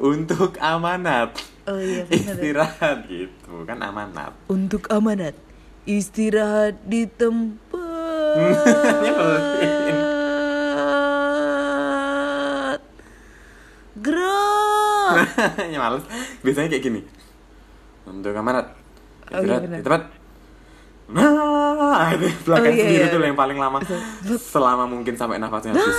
Untuk 0.03 0.59
amanat 0.59 1.39
Oh 1.71 1.79
iya, 1.79 2.03
bener 2.11 2.27
ya. 2.27 2.35
Istirahat 2.35 2.99
gitu, 3.07 3.55
kan 3.71 3.79
amanat 3.87 4.35
Untuk 4.51 4.91
amanat. 4.91 5.39
Istirahat 5.87 6.83
di 6.91 7.07
tempat. 7.07 8.35
Nyebelin. 9.07 10.15
Gerak. 14.05 15.24
ya 15.73 15.79
males. 15.79 16.05
Biasanya 16.41 16.69
kayak 16.69 16.85
gini. 16.85 17.01
Untuk 18.05 18.33
amanat 18.33 18.77
Oh, 19.27 19.41
iya, 19.41 19.57
istirahat 19.57 19.63
benar. 19.65 19.79
di 19.81 19.85
tempat 19.85 20.03
nah 21.05 22.09
itu 22.13 22.27
belakang 22.49 22.65
Oh, 22.65 22.73
iya, 22.73 22.85
sendiri 22.89 23.05
iya. 23.05 23.13
tuh 23.13 23.21
yang 23.21 23.37
paling 23.37 23.59
lama. 23.59 23.79
Selama 24.37 24.85
mungkin 24.85 25.15
sampai 25.15 25.37
nafasnya 25.37 25.73
habis. 25.73 25.85
Ah. 25.85 25.97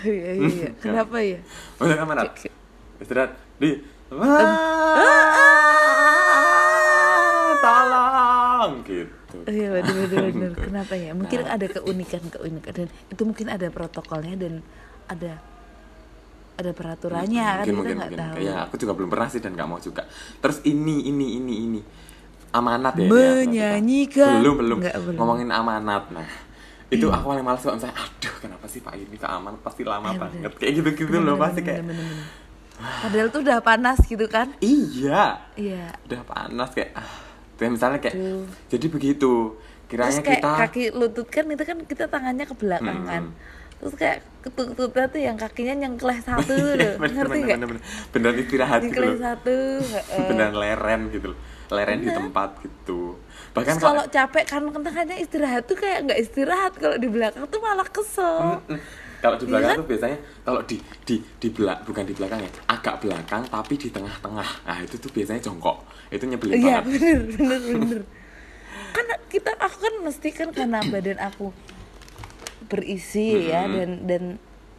Iya, 0.00 0.30
iya, 0.32 0.48
iya. 0.48 0.68
Kenapa 0.76 1.16
ya? 1.20 1.40
untuk 1.76 2.28
Kayak- 2.32 2.56
istirahat. 2.98 3.30
Di. 3.56 3.70
Tolong. 7.60 8.72
Gitu. 8.84 9.36
Oh 9.40 9.52
iya 9.52 9.68
bener 9.72 9.94
bener 10.08 10.24
bener. 10.32 10.52
Kenapa 10.68 10.94
ya? 10.94 11.12
Mungkin 11.12 11.40
ada 11.44 11.66
keunikan 11.66 12.22
keunikan 12.28 12.72
dan 12.74 12.88
itu 13.08 13.22
mungkin 13.22 13.46
ada 13.48 13.66
protokolnya 13.68 14.34
dan 14.36 14.64
ada 15.06 15.40
ada 16.60 16.72
peraturannya 16.72 17.42
kan 17.42 17.56
mungkin 17.58 17.66
kita 17.66 17.76
mungkin 17.76 17.96
nggak 17.96 18.10
mungkin 18.10 18.32
tahu. 18.36 18.36
ya 18.42 18.54
aku 18.64 18.74
juga 18.76 18.92
belum 18.94 19.08
pernah 19.08 19.28
sih 19.28 19.40
dan 19.40 19.52
nggak 19.52 19.66
mau 19.66 19.78
juga 19.78 20.02
terus 20.38 20.58
ini 20.62 20.96
ini 21.04 21.26
ini 21.36 21.54
ini 21.62 21.80
amanat 22.50 22.94
ya 22.94 23.02
ini 23.02 23.10
Menyanyikan. 23.10 24.32
belum 24.38 24.54
belum 24.58 24.78
Nggak, 24.80 24.96
belum. 25.00 25.16
ngomongin 25.16 25.48
amanat 25.48 26.04
nah 26.10 26.28
itu 26.88 27.06
aku 27.06 27.24
paling 27.24 27.42
males 27.42 27.60
kalau 27.60 27.78
misalnya 27.78 27.96
aduh 27.96 28.34
kenapa 28.36 28.66
sih 28.66 28.80
pak 28.80 28.94
ini 28.94 29.14
ke 29.14 29.22
amanat 29.22 29.60
pasti 29.60 29.82
lama 29.82 30.10
Iya, 30.10 30.18
banget 30.18 30.38
bener. 30.42 30.52
kayak 30.58 30.72
gitu 30.74 30.88
gitu 30.96 31.10
Bener, 31.12 31.22
loh 31.22 31.34
bener, 31.34 31.44
pasti 31.44 31.60
bener, 31.60 31.68
kayak 31.70 31.82
bener, 31.84 32.04
bener. 32.04 32.28
Padahal 32.80 33.28
tuh 33.28 33.40
udah 33.44 33.58
panas 33.60 33.98
gitu 34.02 34.26
kan? 34.26 34.46
iya 34.58 35.22
Iya. 35.54 35.86
udah 36.02 36.20
panas 36.24 36.68
kayak 36.72 36.90
ah 36.92 37.10
kayak 37.54 37.70
misalnya 37.70 37.98
kayak 37.98 38.16
Aduh. 38.16 38.44
jadi 38.66 38.86
begitu 38.88 39.32
Terus 39.84 39.88
kiranya 39.90 40.22
kayak 40.22 40.40
kita 40.40 40.50
kaki 40.56 40.82
lutut 40.90 41.26
kan 41.26 41.44
itu 41.44 41.62
kan 41.62 41.78
kita 41.82 42.04
tangannya 42.06 42.44
ke 42.44 42.54
belakang 42.54 42.98
kan. 43.04 43.22
Terus 43.80 43.94
kayak 43.96 44.18
ketut-ketutnya 44.40 45.06
tuh 45.08 45.20
yang 45.20 45.36
kakinya 45.36 45.74
nyengkleh 45.74 46.20
satu 46.28 46.52
loh. 46.52 46.94
bener, 47.00 47.24
Ngerti 47.24 47.32
bener, 47.32 47.44
nggak? 47.44 47.58
bener, 47.58 47.80
bener. 48.12 48.32
istirahat 48.38 48.80
gitu 48.84 49.00
loh 49.00 49.16
satu. 49.16 49.56
beneran 50.28 50.54
leren 50.54 51.00
gitu 51.08 51.26
loh 51.32 51.38
leren 51.70 52.02
di 52.02 52.10
tempat 52.10 52.50
gitu 52.60 53.14
bahkan 53.54 53.78
kalau 53.78 54.02
capek 54.04 54.42
kan 54.42 54.62
tangannya 54.74 55.22
istirahat 55.22 55.70
tuh 55.70 55.78
kayak 55.78 56.02
nggak 56.02 56.18
istirahat 56.18 56.74
kalau 56.74 56.98
di 56.98 57.06
belakang 57.06 57.46
tuh 57.46 57.62
malah 57.62 57.86
kesel. 57.86 58.58
Kalau 59.20 59.36
di 59.36 59.44
Iya 59.44 59.50
belakang 59.52 59.70
kan? 59.70 59.78
tuh 59.78 59.86
biasanya 59.86 60.18
kalau 60.42 60.60
di 60.64 60.76
di 61.04 61.14
di 61.38 61.48
belak 61.50 61.78
bukan 61.84 62.04
di 62.04 62.14
belakang 62.16 62.40
ya, 62.40 62.50
agak 62.66 62.94
belakang 62.98 63.42
tapi 63.46 63.74
di 63.76 63.86
tengah-tengah. 63.86 64.50
Nah, 64.64 64.78
itu 64.80 64.96
tuh 64.96 65.10
biasanya 65.12 65.44
jongkok. 65.44 65.76
Itu 66.08 66.24
nyebelin 66.24 66.56
Iya 66.56 66.80
banget. 66.80 66.84
bener 66.88 67.20
bener 67.28 67.60
bener. 67.70 68.00
kan 68.90 69.06
kita 69.28 69.50
aku 69.54 69.76
kan 69.78 69.94
mesti 70.02 70.28
kan 70.32 70.48
karena 70.50 70.82
badan 70.82 71.18
aku 71.22 71.54
berisi 72.70 73.50
ya 73.50 73.66
dan 73.66 74.06
dan 74.06 74.22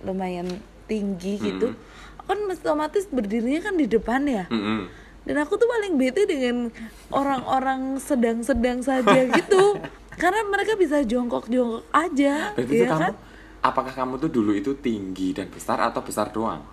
lumayan 0.01 0.47
tinggi 0.87 1.37
gitu. 1.37 1.75
Aku 2.17 2.31
kan 2.31 2.39
otomatis 2.47 3.05
berdirinya 3.11 3.61
kan 3.61 3.75
di 3.75 3.85
depan 3.85 4.23
ya. 4.25 4.45
Mm-mm. 4.47 4.87
Dan 5.21 5.37
aku 5.37 5.53
tuh 5.53 5.69
paling 5.69 6.01
bete 6.01 6.25
dengan 6.25 6.73
orang-orang 7.13 8.01
sedang-sedang 8.01 8.81
saja 8.81 9.21
gitu. 9.37 9.77
Karena 10.17 10.41
mereka 10.47 10.73
bisa 10.73 11.03
jongkok-jongkok 11.03 11.85
aja, 11.93 12.55
Berarti 12.57 12.73
ya 12.73 12.81
tuh 12.81 12.87
kamu 12.89 13.01
kan? 13.05 13.13
apakah 13.61 13.93
kamu 13.93 14.13
tuh 14.17 14.29
dulu 14.33 14.51
itu 14.53 14.73
tinggi 14.73 15.31
dan 15.31 15.47
besar 15.53 15.77
atau 15.77 16.01
besar 16.01 16.33
doang? 16.33 16.65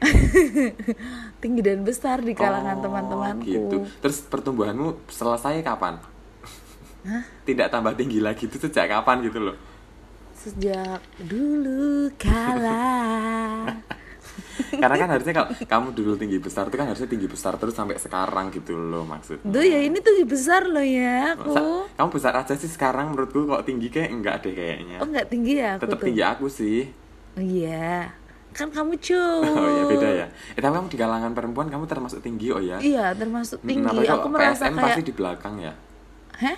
Tinggi 1.42 1.60
dan 1.60 1.84
besar 1.84 2.24
di 2.24 2.32
kalangan 2.32 2.80
Oh, 2.80 2.82
teman-temanku. 2.88 3.44
Gitu. 3.46 3.76
Terus 4.00 4.24
pertumbuhanmu 4.24 5.10
selesai 5.12 5.60
kapan? 5.60 6.00
Tidak 7.48 7.68
tambah 7.68 7.92
tinggi 7.96 8.20
lagi 8.20 8.48
itu 8.48 8.56
sejak 8.56 8.88
kapan 8.88 9.24
gitu 9.28 9.52
loh? 9.52 9.56
Sejak 10.40 11.00
dulu 11.20 12.08
kala. 12.16 13.68
Karena 14.70 14.96
kan 14.96 15.08
harusnya 15.10 15.34
kalau 15.34 15.48
kamu 15.52 15.88
dulu 15.92 16.12
tinggi 16.14 16.38
besar 16.38 16.64
itu 16.64 16.76
kan 16.76 16.86
harusnya 16.86 17.04
tinggi 17.06 17.26
besar 17.26 17.56
terus 17.56 17.74
sampai 17.74 17.96
sekarang 17.96 18.48
gitu 18.48 18.72
loh 18.72 19.04
maksudnya. 19.04 19.44
Duh 19.44 19.60
ya 19.60 19.80
ini 19.80 19.98
tuh 19.98 20.16
besar 20.24 20.64
loh 20.64 20.80
ya 20.80 21.34
aku. 21.34 21.52
Masa- 21.52 21.88
kamu 21.92 22.08
besar 22.10 22.32
aja 22.34 22.54
sih 22.54 22.68
sekarang 22.68 23.12
menurutku 23.12 23.44
kok 23.46 23.64
tinggi 23.64 23.88
kayak 23.88 24.10
enggak 24.10 24.34
deh 24.40 24.54
kayaknya. 24.54 24.96
Oh 24.96 25.06
nggak 25.06 25.26
tinggi 25.28 25.52
ya 25.58 25.76
aku 25.76 25.82
Tetap 25.84 25.98
tuh. 25.98 26.06
tinggi 26.06 26.22
aku 26.22 26.46
sih. 26.48 26.78
Oh, 27.30 27.42
iya. 27.42 28.16
Kan 28.50 28.68
kamu 28.68 28.96
cowok. 28.96 29.44
Oh 29.60 29.68
ya 29.68 29.82
beda 29.86 30.08
ya. 30.14 30.26
Eh 30.50 30.60
tapi 30.60 30.72
kamu 30.72 30.88
di 30.88 30.98
kalangan 30.98 31.32
perempuan 31.32 31.68
kamu 31.68 31.84
termasuk 31.84 32.20
tinggi 32.20 32.48
oh 32.48 32.58
ya. 32.58 32.80
Iya 32.80 33.12
termasuk 33.12 33.60
Hmm, 33.60 33.68
tinggi. 33.68 33.84
kalau 33.86 34.24
aku 34.24 34.28
merasa 34.30 34.62
PSM 34.62 34.72
kayak. 34.72 34.84
pasti 34.86 35.02
di 35.02 35.12
belakang 35.12 35.54
ya. 35.58 35.72
Hah? 36.38 36.56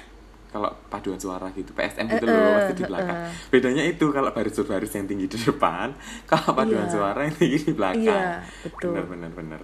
Kalau 0.52 0.68
paduan 0.86 1.16
suara 1.16 1.48
gitu, 1.50 1.72
PSM 1.72 2.12
gitu 2.12 2.24
Eh, 2.24 2.30
loh 2.30 2.52
pasti 2.54 2.72
di 2.76 2.84
belakang. 2.84 3.16
eh. 3.18 3.32
Bedanya 3.48 3.82
itu 3.82 4.04
kalau 4.08 4.30
baris-baris 4.30 4.92
yang 4.92 5.08
tinggi 5.08 5.26
di 5.26 5.38
depan, 5.40 5.96
kalau 6.30 6.52
paduan 6.52 6.84
Iya. 6.84 6.92
suara 6.92 7.20
yang 7.24 7.34
tinggi 7.34 7.58
di 7.58 7.72
belakang. 7.72 8.04
Iya, 8.04 8.44
betul. 8.62 8.92
Bener 8.92 9.04
bener 9.08 9.30
bener. 9.32 9.60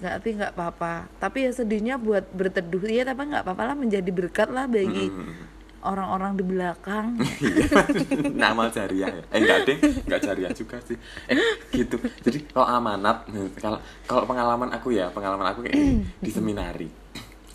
Nggak, 0.00 0.12
tapi 0.16 0.28
nggak 0.34 0.52
apa-apa. 0.52 0.94
Tapi 1.16 1.38
ya 1.44 1.50
sedihnya 1.52 1.94
buat 1.94 2.24
berteduh 2.32 2.82
ya, 2.82 3.04
tapi 3.04 3.28
nggak 3.28 3.44
apa-apa 3.44 3.62
lah 3.62 3.76
menjadi 3.76 4.08
berkat 4.08 4.48
lah 4.48 4.64
bagi 4.64 5.12
Hmm. 5.12 5.36
orang-orang 5.82 6.32
di 6.34 6.44
belakang. 6.46 7.06
Iya, 7.38 7.68
nama 8.42 8.66
jariah 8.66 9.12
ya. 9.12 9.22
Eh 9.28 9.38
enggak 9.38 9.58
deh, 9.62 9.76
enggak 10.02 10.20
jariah 10.22 10.52
juga 10.52 10.80
sih. 10.80 10.96
Eh 11.26 11.36
gitu. 11.70 12.00
Jadi 12.22 12.48
kalau 12.48 12.66
amanat, 12.66 13.28
kalau 13.58 13.76
kalau 14.02 14.24
pengalaman 14.24 14.70
aku 14.70 14.88
ya, 14.90 15.10
pengalaman 15.10 15.52
aku 15.52 15.60
kayak 15.62 15.76
di 16.16 16.30
seminari. 16.30 16.88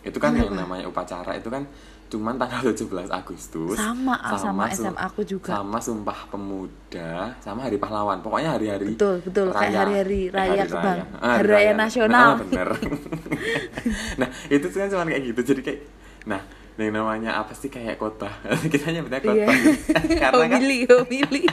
Itu 0.01 0.17
kan 0.17 0.33
yang 0.33 0.51
namanya 0.51 0.85
upacara 0.85 1.33
itu 1.33 1.47
kan 1.47 1.65
cuman 2.07 2.37
tanggal 2.37 2.63
17 2.63 2.87
Agustus 3.11 3.75
Sama, 3.75 4.15
sama 4.31 4.71
su- 4.71 4.79
SMA 4.81 4.95
aku 5.01 5.21
juga. 5.21 5.51
sama 5.53 5.75
Sumpah 5.77 6.31
Pemuda 6.31 7.35
sama 7.37 7.59
Hari 7.61 7.75
Pahlawan 7.75 8.23
pokoknya 8.23 8.55
hari-hari 8.55 8.95
Betul, 8.95 9.19
betul. 9.19 9.51
Kayak 9.51 9.75
hari-hari 9.83 10.21
Eh, 10.23 10.31
raya 10.31 10.51
hari 10.55 10.71
kebang- 10.71 11.03
Ah, 11.17 11.35
hari 11.35 11.47
raya 11.49 11.71
nasional. 11.75 12.29
Nah, 12.29 12.39
bener 12.39 12.69
nah 14.19 14.29
itu 14.47 14.65
tuh 14.65 14.77
kan 14.77 14.87
cuma 14.87 15.03
kayak 15.03 15.23
gitu 15.25 15.41
jadi 15.45 15.61
kayak 15.61 15.79
nah 16.23 16.41
yang 16.77 16.93
namanya 16.93 17.31
apa 17.35 17.51
sih 17.51 17.67
kayak 17.67 17.97
khotbah 17.97 18.31
kita 18.71 18.87
nyebutnya 18.89 19.19
Iya. 19.19 19.27
khotbah 19.43 20.03
karena 20.23 20.45
kan 20.47 20.59
Homili, 20.59 20.79
homili. 20.85 21.43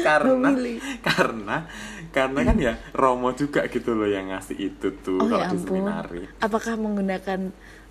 karena 0.00 0.30
Homili. 0.30 0.74
karena 1.02 1.56
karena 2.12 2.40
kan 2.44 2.56
ya 2.56 2.72
Romo 2.92 3.32
juga 3.32 3.64
gitu 3.66 3.96
loh 3.96 4.06
yang 4.06 4.28
ngasih 4.28 4.56
itu 4.56 4.86
tuh 5.00 5.16
Oh 5.16 5.26
kalau 5.26 5.40
ya 5.40 5.48
di 5.48 5.58
seminari. 5.58 6.20
Apakah 6.38 6.76
menggunakan 6.76 7.40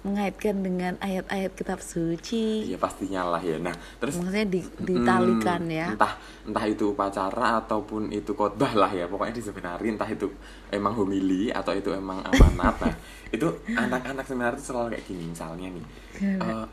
mengaitkan 0.02 0.66
dengan 0.66 0.98
ayat-ayat 0.98 1.54
kitab 1.54 1.78
suci? 1.78 2.66
ya 2.66 2.78
pastinya 2.78 3.22
lah 3.28 3.38
ya. 3.38 3.58
Nah 3.58 3.74
terus 3.98 4.18
Maksudnya 4.18 4.46
di, 4.46 4.62
ditalikan 4.82 5.62
Hmm, 5.62 5.70
ya. 5.70 5.88
entah 5.94 6.14
entah 6.42 6.66
itu 6.66 6.90
upacara 6.90 7.62
ataupun 7.62 8.10
itu 8.10 8.34
khotbah 8.34 8.74
lah 8.74 8.90
ya. 8.90 9.06
Pokoknya 9.06 9.38
di 9.38 9.44
seminari 9.46 9.94
entah 9.94 10.10
itu 10.10 10.26
emang 10.70 10.94
homili 10.96 11.54
atau 11.54 11.74
itu 11.74 11.94
emang 11.94 12.22
amanat. 12.22 12.76
Nah 12.82 12.96
itu 13.36 13.46
anak-anak 13.68 14.26
seminari 14.26 14.58
itu 14.58 14.66
selalu 14.70 14.88
kayak 14.94 15.06
gini 15.06 15.24
misalnya 15.30 15.68
nih. 15.70 15.86
Eh, 16.18 16.66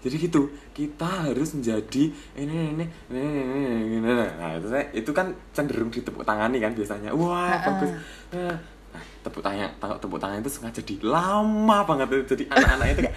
jadi 0.00 0.16
gitu 0.16 0.48
kita 0.72 1.28
harus 1.28 1.52
menjadi 1.52 2.08
ini 2.34 2.54
ini 2.72 2.84
ini 3.12 3.20
ini, 3.20 3.20
ini, 3.20 3.98
ini. 4.00 4.08
nah 4.40 4.56
itu 4.56 4.66
saya 4.72 4.88
itu 4.96 5.10
kan 5.12 5.36
cenderung 5.52 5.92
ditepuk 5.92 6.24
tangani 6.24 6.56
kan 6.56 6.72
biasanya. 6.72 7.12
Wah 7.12 7.60
bagus. 7.60 7.90
Nah 8.32 8.56
tepuk 9.20 9.44
tangan 9.44 9.68
tepuk 10.00 10.16
tangan 10.16 10.40
itu 10.40 10.48
sengaja 10.50 10.80
jadi 10.80 10.96
lama 11.04 11.84
banget 11.84 12.24
itu 12.24 12.24
jadi 12.34 12.44
anak-anak 12.48 12.86
itu 12.88 13.00
kayak 13.04 13.16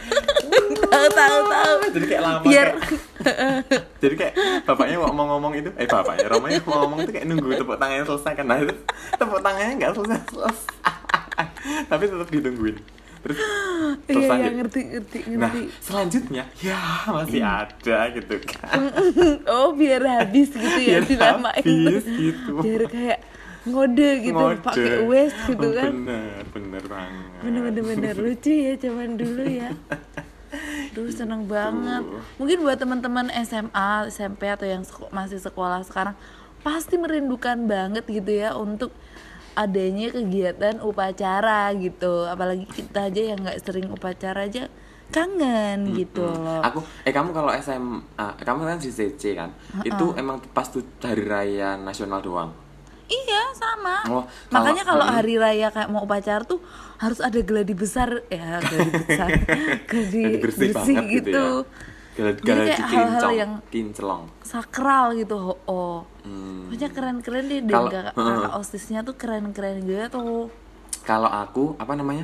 tahu 0.91 1.07
tahu 1.15 1.37
tahu. 1.47 1.75
jadi 1.95 2.05
kayak 2.11 2.23
lama 2.27 2.43
Biar- 2.43 2.75
kayak- 2.75 3.63
jadi 4.03 4.15
kayak 4.19 4.33
bapaknya 4.67 4.95
mau 4.99 5.25
ngomong 5.33 5.55
itu 5.55 5.71
eh 5.79 5.87
bapaknya 5.87 6.27
Romanya 6.27 6.59
mau 6.67 6.83
ngomong 6.85 7.07
itu 7.07 7.11
kayak 7.15 7.25
nunggu 7.31 7.55
tepuk 7.55 7.79
tangannya 7.79 8.03
selesai 8.03 8.33
kan. 8.35 8.45
Nah 8.45 8.57
itu 8.59 8.75
tepuk 9.15 9.39
tangannya 9.39 9.73
nggak 9.79 9.91
selesai 9.95 10.19
selesai. 10.27 10.75
Tapi 11.89 12.03
tetap 12.11 12.27
ditungguin 12.29 12.75
terus 13.25 13.39
Iya, 14.03 14.19
selesai 14.19 14.37
iya 14.37 14.49
ngerti 14.53 14.81
ngerti 14.85 15.17
nah 15.31 15.47
ngerti. 15.47 15.61
selanjutnya 15.79 16.43
ya 16.57 16.79
masih 17.07 17.41
ada 17.41 17.97
gitu 18.11 18.35
kan. 18.41 18.79
Oh 19.53 19.71
biar 19.71 20.01
habis 20.03 20.49
gitu 20.49 20.79
ya 20.81 20.99
Biar 20.99 21.03
dilamain 21.05 21.63
habis 21.63 22.03
gitu. 22.05 22.51
biar 22.59 22.83
kayak 22.85 23.19
ngode 23.63 24.09
gitu 24.21 24.43
pakai 24.59 24.97
wes 25.03 25.31
gitu 25.45 25.67
kan. 25.71 25.91
Bener 25.95 26.43
bener 26.49 26.83
banget. 26.83 27.39
Bener 27.39 27.61
bener 27.63 27.83
bener. 27.85 28.13
Lucu 28.17 28.51
ya 28.51 28.73
zaman 28.75 29.15
dulu 29.15 29.43
ya. 29.45 29.69
Duh 30.91 31.09
seneng 31.09 31.47
banget. 31.47 32.03
Mungkin 32.35 32.57
buat 32.59 32.75
teman-teman 32.75 33.31
SMA, 33.41 33.89
SMP 34.07 34.45
atau 34.45 34.63
yang 34.63 34.83
seko- 34.83 35.09
masih 35.09 35.39
sekolah 35.39 35.81
sekarang 35.81 36.13
Pasti 36.59 36.95
merindukan 36.95 37.59
banget 37.63 38.03
gitu 38.05 38.31
ya 38.33 38.53
untuk 38.53 38.95
adanya 39.53 40.09
kegiatan 40.09 40.79
upacara 40.79 41.73
gitu. 41.75 42.25
Apalagi 42.25 42.65
kita 42.65 43.07
aja 43.07 43.21
yang 43.23 43.39
nggak 43.39 43.59
sering 43.59 43.87
upacara 43.87 44.43
aja 44.43 44.67
kangen 45.09 45.93
gitu 45.93 46.25
loh. 46.25 46.61
Aku 46.61 46.81
eh 47.03 47.13
kamu 47.13 47.31
kalau 47.31 47.53
SMA 47.53 48.09
kamu 48.39 48.59
kan 48.65 48.77
di 48.77 48.89
CC 48.89 49.33
kan? 49.33 49.53
Itu 49.79 50.13
emang 50.13 50.41
pas 50.49 50.65
tuh 50.65 50.81
hari 50.99 51.23
raya 51.23 51.77
nasional 51.77 52.19
doang? 52.19 52.49
Iya 53.03 53.41
sama. 53.53 53.95
Oh, 54.09 54.23
Makanya 54.49 54.83
kalau- 54.83 55.05
hari 55.05 55.37
raya 55.37 55.69
kayak 55.69 55.91
mau 55.91 56.01
upacara 56.01 56.41
tuh 56.41 56.57
harus 56.97 57.21
ada 57.21 57.37
geladi 57.37 57.75
besar. 57.75 58.25
Ya 58.25 58.57
geladi 58.59 58.91
besar, 58.97 59.29
geladi 59.91 60.21
Jadi 60.23 60.37
bersih, 60.39 60.69
bersih 60.71 60.95
gitu, 60.97 61.29
gitu. 61.29 61.45
ya 61.61 61.92
Jadi 62.13 62.39
galadi 62.39 62.69
kayak 62.69 62.89
hal-hal 62.89 63.31
yang 63.33 63.51
kinclong 63.67 64.23
sakral 64.41 65.13
gitu. 65.13 65.33
Oh, 65.33 65.57
oh. 65.65 65.97
Hmm. 66.21 66.67
Pokoknya 66.67 66.89
keren-keren 66.89 67.43
deh 67.43 67.59
dan 67.61 67.73
Kalau- 67.73 67.91
kakak, 67.93 68.13
kakak 68.13 68.53
osisnya 68.55 68.99
tuh 69.01 69.15
keren-keren 69.15 69.77
gitu. 69.81 70.47
kalau 71.03 71.27
aku 71.27 71.75
apa 71.75 71.93
namanya 71.93 72.23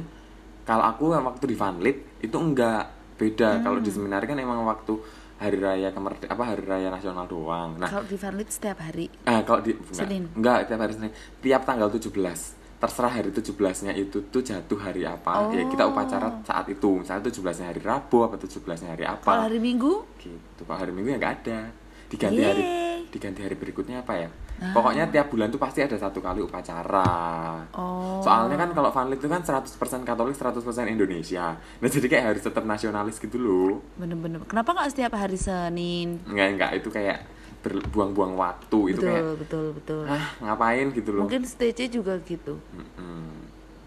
kalau 0.64 0.86
aku 0.86 1.12
waktu 1.12 1.46
di 1.46 1.58
Vanlit 1.58 1.98
itu 2.20 2.32
enggak 2.32 2.88
beda 3.16 3.60
kalau 3.60 3.76
Hmm. 3.76 3.84
di 3.84 3.92
seminari 3.92 4.24
kan 4.24 4.38
emang 4.38 4.64
waktu 4.64 4.96
hari 5.36 5.58
raya 5.58 5.92
kemerd 5.92 6.24
apa 6.24 6.44
hari 6.46 6.64
raya 6.64 6.88
nasional 6.88 7.26
doang 7.26 7.76
nah 7.76 7.88
Kalau 7.88 8.04
di 8.04 8.16
Vanlit 8.16 8.48
setiap 8.48 8.80
hari. 8.80 9.12
eh, 9.26 9.42
kalau 9.42 9.60
di 9.60 9.72
enggak, 9.74 9.92
Senin. 9.98 10.24
enggak 10.32 10.58
tiap 10.66 10.80
hari 10.80 10.94
Senin 10.94 11.12
tiap 11.40 11.62
tanggal 11.64 11.88
17 11.90 12.56
terserah 12.80 13.12
hari 13.12 13.30
17 13.30 13.60
nya 13.84 13.94
itu 13.94 14.24
tuh 14.26 14.40
jatuh 14.40 14.80
hari 14.80 15.04
apa 15.04 15.52
ya 15.52 15.68
kita 15.68 15.84
Oh. 15.84 15.92
upacara 15.92 16.32
saat 16.42 16.64
itu 16.66 16.90
misalnya 16.96 17.28
17 17.28 17.60
nya 17.60 17.68
hari 17.70 17.82
Rabu 17.82 18.18
apa 18.24 18.36
17 18.36 18.56
nya 18.80 18.90
hari 18.90 19.04
apa 19.04 19.28
Kalau 19.30 19.44
hari 19.46 19.60
Minggu 19.60 19.94
gitu 20.18 20.62
kalau 20.64 20.80
hari 20.80 20.92
minggu 20.92 21.10
ya 21.10 21.18
nggak 21.18 21.36
ada 21.44 21.60
diganti 22.08 22.42
hari 22.42 22.64
Yeay. 22.64 23.00
diganti 23.10 23.40
hari 23.42 23.54
berikutnya 23.54 24.00
apa 24.00 24.14
ya 24.18 24.30
pokoknya 24.60 25.08
tiap 25.08 25.28
bulan 25.28 25.48
tuh 25.48 25.58
pasti 25.58 25.80
ada 25.80 25.96
satu 25.96 26.20
kali 26.20 26.40
upacara 26.40 27.64
Oh. 27.72 28.20
soalnya 28.20 28.56
kan 28.56 28.72
kalau 28.72 28.90
Vanlit 28.90 29.18
itu 29.18 29.28
kan 29.28 29.40
100% 29.40 29.70
Katolik 30.02 30.34
100% 30.34 30.60
Indonesia 30.86 31.54
nah 31.56 31.88
jadi 31.88 32.08
kayak 32.08 32.26
harus 32.30 32.44
tetap 32.44 32.64
nasionalis 32.64 33.18
gitu 33.18 33.36
loh 33.36 33.84
bener-bener. 33.96 34.40
Kenapa 34.46 34.72
nggak 34.74 34.90
setiap 34.90 35.14
hari 35.14 35.36
Senin? 35.36 36.20
nggak 36.26 36.48
nggak 36.56 36.72
itu 36.78 36.90
kayak 36.90 37.20
berbuang-buang 37.60 38.40
waktu 38.40 38.96
itu 38.96 39.02
betul, 39.04 39.08
kayak 39.12 39.24
betul, 39.36 39.66
betul. 39.76 40.04
ah 40.08 40.26
ngapain 40.40 40.88
gitu 40.96 41.10
loh 41.12 41.28
Mungkin 41.28 41.44
stage 41.44 41.92
juga 41.92 42.16
gitu. 42.24 42.56
Mm-mm. 42.72 43.28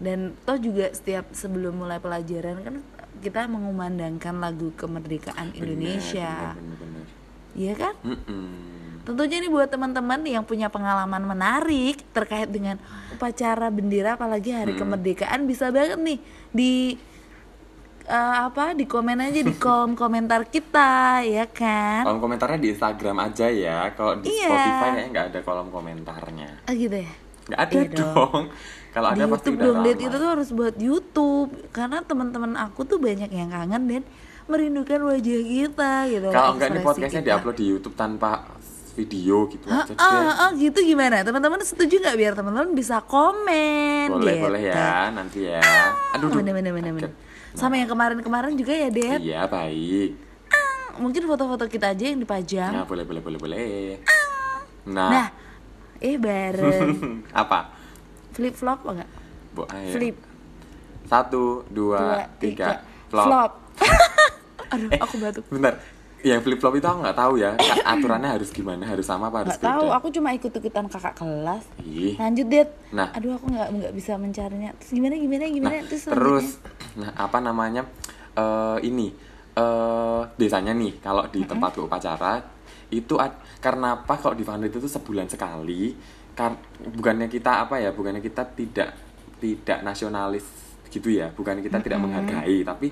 dan 0.03 0.35
toh 0.43 0.57
juga 0.59 0.91
setiap 0.93 1.31
sebelum 1.33 1.79
mulai 1.81 1.97
pelajaran 1.97 2.59
kan 2.61 2.75
kita 3.23 3.47
mengumandangkan 3.47 4.35
lagu 4.41 4.69
kemerdekaan 4.75 5.55
Indonesia 5.55 6.53
bener, 6.53 7.05
iya 7.55 7.73
kan 7.73 7.95
Mm-mm. 8.03 9.03
tentunya 9.07 9.41
ini 9.41 9.49
buat 9.49 9.71
teman-teman 9.71 10.21
yang 10.27 10.43
punya 10.43 10.67
pengalaman 10.69 11.23
menarik 11.23 12.03
terkait 12.11 12.51
dengan 12.51 12.77
upacara 13.15 13.71
bendera 13.73 14.19
apalagi 14.19 14.53
hari 14.53 14.75
kemerdekaan 14.77 15.49
bisa 15.49 15.71
banget 15.73 15.97
nih 15.97 16.19
di 16.51 16.71
eh, 18.05 18.15
apa 18.43 18.73
di 18.73 18.83
komen 18.83 19.19
aja 19.19 19.39
di 19.39 19.53
kolom 19.53 19.95
komentar 20.01 20.45
kita 20.45 21.21
ya 21.21 21.45
kan? 21.45 22.03
Kolom 22.03 22.19
komentarnya 22.19 22.59
di 22.59 22.69
Instagram 22.71 23.17
aja 23.19 23.47
ya. 23.47 23.91
Kalau 23.91 24.17
di 24.17 24.27
Iya. 24.27 24.47
Spotify 24.47 24.87
kayaknya 24.89 25.03
nggak 25.09 25.25
ada 25.29 25.39
kolom 25.41 25.67
komentarnya. 25.69 26.49
Ah 26.63 26.73
gitu 26.73 26.95
ya? 26.97 27.11
Nggak 27.43 27.59
ada 27.59 27.73
Iya 27.73 27.87
dong. 27.89 28.13
dong. 28.13 28.43
Kalau 28.93 29.09
di 29.09 29.13
ada 29.15 29.25
pasti 29.27 29.49
udah 29.49 29.63
dong 29.63 29.77
lama. 29.81 29.89
itu 29.89 30.15
tuh 30.15 30.29
harus 30.29 30.49
buat 30.49 30.75
YouTube. 30.77 31.49
Karena 31.69 31.97
teman-teman 31.99 32.53
aku 32.55 32.83
tuh 32.83 32.97
banyak 32.97 33.27
yang 33.27 33.49
kangen 33.49 33.83
dan 33.85 34.03
merindukan 34.43 34.99
wajah 35.03 35.41
kita 35.41 35.93
gitu. 36.07 36.27
Kalau 36.29 36.51
ini 36.51 36.59
ekspresi 36.61 36.83
podcastnya 36.83 37.21
diupload 37.23 37.55
di 37.55 37.65
YouTube 37.65 37.95
tanpa 37.95 38.43
video 38.93 39.49
gitu 39.49 39.65
Ah, 39.65 39.89
aja 39.89 39.93
ah, 39.97 40.33
ah, 40.37 40.51
gitu 40.53 40.77
gimana? 40.79 41.25
Teman-teman 41.25 41.57
setuju 41.65 41.97
nggak 41.97 42.13
biar 42.13 42.33
teman-teman 42.35 42.77
bisa 42.77 43.01
komen 43.01 44.05
boleh 44.13 44.35
gitu. 44.37 44.45
boleh 44.45 44.61
ya 44.61 45.09
nanti 45.09 45.39
ya. 45.49 45.63
Aduh 46.13 46.29
duh, 46.29 46.37
bener 46.37 46.53
bener 46.53 46.71
bener 46.71 46.91
bener 46.93 47.09
kaget. 47.09 47.32
Sama 47.53 47.75
yang 47.75 47.85
kemarin-kemarin 47.85 48.53
juga 48.53 48.73
ya 48.73 48.89
Det 48.89 49.17
iya 49.19 49.41
baik. 49.45 50.11
Mungkin 50.93 51.25
foto-foto 51.25 51.65
kita 51.65 51.89
aja 51.89 52.05
yang 52.05 52.19
dipajang. 52.19 52.69
Nah 52.71 52.85
boleh 52.85 53.01
boleh 53.01 53.21
boleh 53.21 53.39
boleh. 53.39 53.97
Nah, 54.85 55.09
nah 55.09 55.27
eh 55.97 56.17
bareng. 56.17 56.89
Apa? 57.41 57.73
Flip 58.29 58.51
flop 58.51 58.85
enggak 58.85 59.09
Bu, 59.49 59.65
ayo. 59.69 59.89
flip. 59.91 60.17
Satu 61.03 61.65
dua, 61.67 61.99
dua 61.99 62.17
tiga, 62.37 62.67
tiga. 62.67 62.69
flop, 63.07 63.25
flop. 63.25 63.51
Aduh 64.73 64.89
Eh, 64.89 64.99
aku 64.99 65.15
batuk. 65.17 65.43
bentar. 65.47 65.77
Yang 66.19 66.39
flip 66.41 66.57
flop 66.57 66.73
itu 66.73 66.87
aku 66.87 66.99
nggak 67.01 67.17
tahu 67.19 67.33
ya. 67.35 67.51
Aturannya 67.83 68.29
harus 68.31 68.49
gimana? 68.49 68.87
Harus 68.87 69.03
sama 69.03 69.27
apa 69.27 69.43
harus 69.43 69.59
tahu 69.59 69.85
beda? 69.85 69.97
aku 69.99 70.07
cuma 70.09 70.31
ikut-ikutan 70.31 70.87
kakak 70.87 71.13
kelas. 71.13 71.63
Ih. 71.79 72.15
lanjut 72.15 72.47
Det 72.47 72.69
Nah. 72.89 73.11
aduh 73.11 73.35
aku 73.35 73.45
nggak 73.49 73.67
nggak 73.69 73.93
bisa 73.93 74.15
mencarinya. 74.15 74.71
Terus 74.79 74.91
gimana 74.93 75.13
gimana 75.15 75.43
gimana? 75.45 75.75
Nah, 75.75 75.83
terus, 75.85 76.03
terus? 76.07 76.47
Nah 76.99 77.11
apa 77.17 77.37
namanya? 77.41 77.81
Eh 78.37 78.77
ini 78.89 79.07
eh 79.53 80.21
biasanya 80.39 80.73
nih 80.73 80.97
kalau 81.01 81.23
di 81.29 81.45
tempat 81.45 81.77
upacara 81.77 82.41
itu 82.93 83.15
ad- 83.21 83.41
karena 83.61 84.01
apa? 84.01 84.13
Kalau 84.17 84.35
di 84.37 84.45
Vanlit 84.45 84.73
itu 84.73 84.89
sebulan 84.89 85.27
sekali 85.29 85.93
kan 86.33 86.57
bukannya 86.81 87.29
kita 87.29 87.69
apa 87.69 87.77
ya 87.77 87.93
bukannya 87.93 88.17
kita 88.17 88.41
tidak 88.57 88.89
tidak 89.37 89.85
nasionalis 89.85 90.45
gitu 90.89 91.13
ya 91.13 91.29
bukannya 91.29 91.61
kita 91.61 91.77
tidak 91.77 92.01
menghargai 92.01 92.65
tapi 92.65 92.89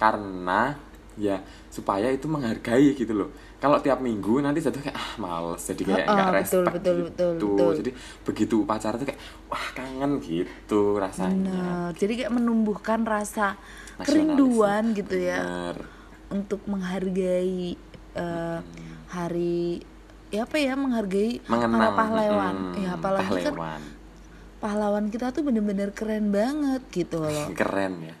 karena 0.00 0.72
ya 1.20 1.36
supaya 1.68 2.08
itu 2.08 2.24
menghargai 2.24 2.96
gitu 2.96 3.12
loh 3.12 3.28
kalau 3.60 3.76
tiap 3.84 4.00
minggu 4.00 4.40
nanti 4.40 4.64
jatuh 4.64 4.80
kayak 4.80 4.96
ah 4.96 5.12
males. 5.20 5.60
Jadi 5.60 5.82
kayak 5.84 6.06
nggak 6.08 6.16
ah, 6.16 6.32
betul, 6.32 6.40
respect 6.64 6.74
betul, 6.80 6.96
gitu. 6.96 7.04
betul, 7.12 7.30
betul. 7.36 7.70
jadi 7.76 7.90
begitu 8.24 8.54
upacara 8.64 8.94
tuh 8.96 9.06
kayak 9.12 9.20
wah 9.52 9.66
kangen 9.76 10.12
gitu 10.24 10.80
rasanya. 10.96 11.60
Bener. 11.60 11.98
jadi 12.00 12.12
kayak 12.24 12.32
menumbuhkan 12.32 13.00
rasa 13.04 13.60
kerinduan 14.00 14.96
gitu 14.96 15.20
ya 15.20 15.44
Bener. 15.44 15.76
untuk 16.32 16.64
menghargai 16.64 17.76
eh, 18.16 18.58
hari 19.12 19.84
ya 20.32 20.48
apa 20.48 20.56
ya 20.56 20.72
menghargai 20.80 21.44
mengenang. 21.44 21.80
para 21.84 21.90
pahlawan. 21.92 22.54
Mm, 22.56 22.74
ya 22.80 22.90
apalagi 22.96 23.38
kan 23.44 23.54
pahlawan. 23.54 23.82
pahlawan 24.56 25.04
kita 25.12 25.36
tuh 25.36 25.44
bener-bener 25.44 25.92
keren 25.92 26.32
banget 26.32 26.80
gitu 26.88 27.20
loh. 27.20 27.52
Keren 27.60 28.08
ya 28.08 28.16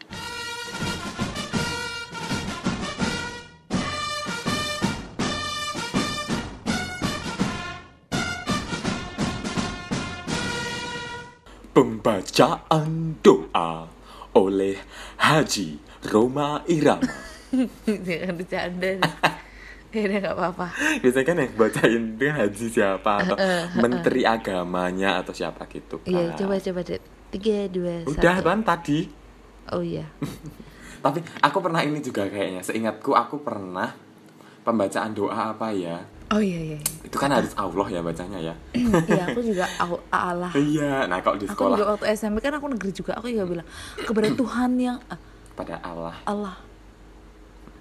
Pembacaan 11.80 13.16
doa 13.24 13.88
oleh 14.36 14.76
Haji 15.16 15.80
Roma 16.12 16.60
Irama. 16.68 17.08
jangan 18.04 18.36
bercanda 18.36 19.00
nih. 19.00 19.12
ya 19.96 20.00
udah 20.04 20.18
nggak 20.20 20.36
apa-apa 20.36 20.66
Biasanya 21.00 21.24
kan 21.24 21.36
yang 21.40 21.52
bacain 21.56 22.02
itu 22.20 22.26
haji 22.28 22.66
siapa 22.68 23.12
atau 23.24 23.36
menteri 23.80 24.28
agamanya 24.28 25.24
atau 25.24 25.32
siapa 25.32 25.64
gitu 25.72 26.04
kan. 26.04 26.12
iya 26.12 26.36
coba 26.36 26.60
coba 26.60 26.80
deh 26.84 27.00
tiga 27.32 27.64
dua 27.72 28.04
Udah 28.04 28.34
satu 28.36 28.44
kan 28.44 28.60
tadi. 28.60 28.98
oh 29.72 29.80
iya 29.80 30.04
Tapi 31.08 31.24
aku 31.40 31.58
pernah 31.64 31.80
ini 31.80 32.04
juga 32.04 32.28
kayaknya. 32.28 32.60
Seingatku 32.60 33.16
aku 33.16 33.40
pernah 33.40 33.96
pembacaan 34.68 35.16
doa 35.16 35.56
apa 35.56 35.72
ya? 35.72 36.04
Oh 36.30 36.38
iya 36.38 36.60
iya 36.60 36.76
iya. 36.76 36.80
Itu 37.02 37.16
kan 37.16 37.30
harus 37.30 37.50
Allah 37.54 37.86
ya 37.86 38.00
bacanya 38.00 38.38
ya. 38.40 38.54
Iya, 38.72 39.22
aku 39.28 39.40
juga 39.42 39.66
Allah 40.10 40.52
Iya, 40.52 41.04
nah 41.04 41.18
kalau 41.18 41.36
di 41.36 41.44
aku 41.44 41.52
sekolah 41.52 41.76
juga 41.76 41.86
waktu 41.92 42.06
SMP 42.12 42.38
kan 42.38 42.54
aku 42.54 42.66
negeri 42.70 42.90
juga 42.92 43.12
aku 43.14 43.26
juga 43.26 43.44
bilang 43.46 43.68
kepada 43.98 44.28
Tuhan 44.30 44.70
yang 44.76 44.96
ah, 45.06 45.18
pada 45.52 45.82
Allah. 45.82 46.14
Allah 46.24 46.56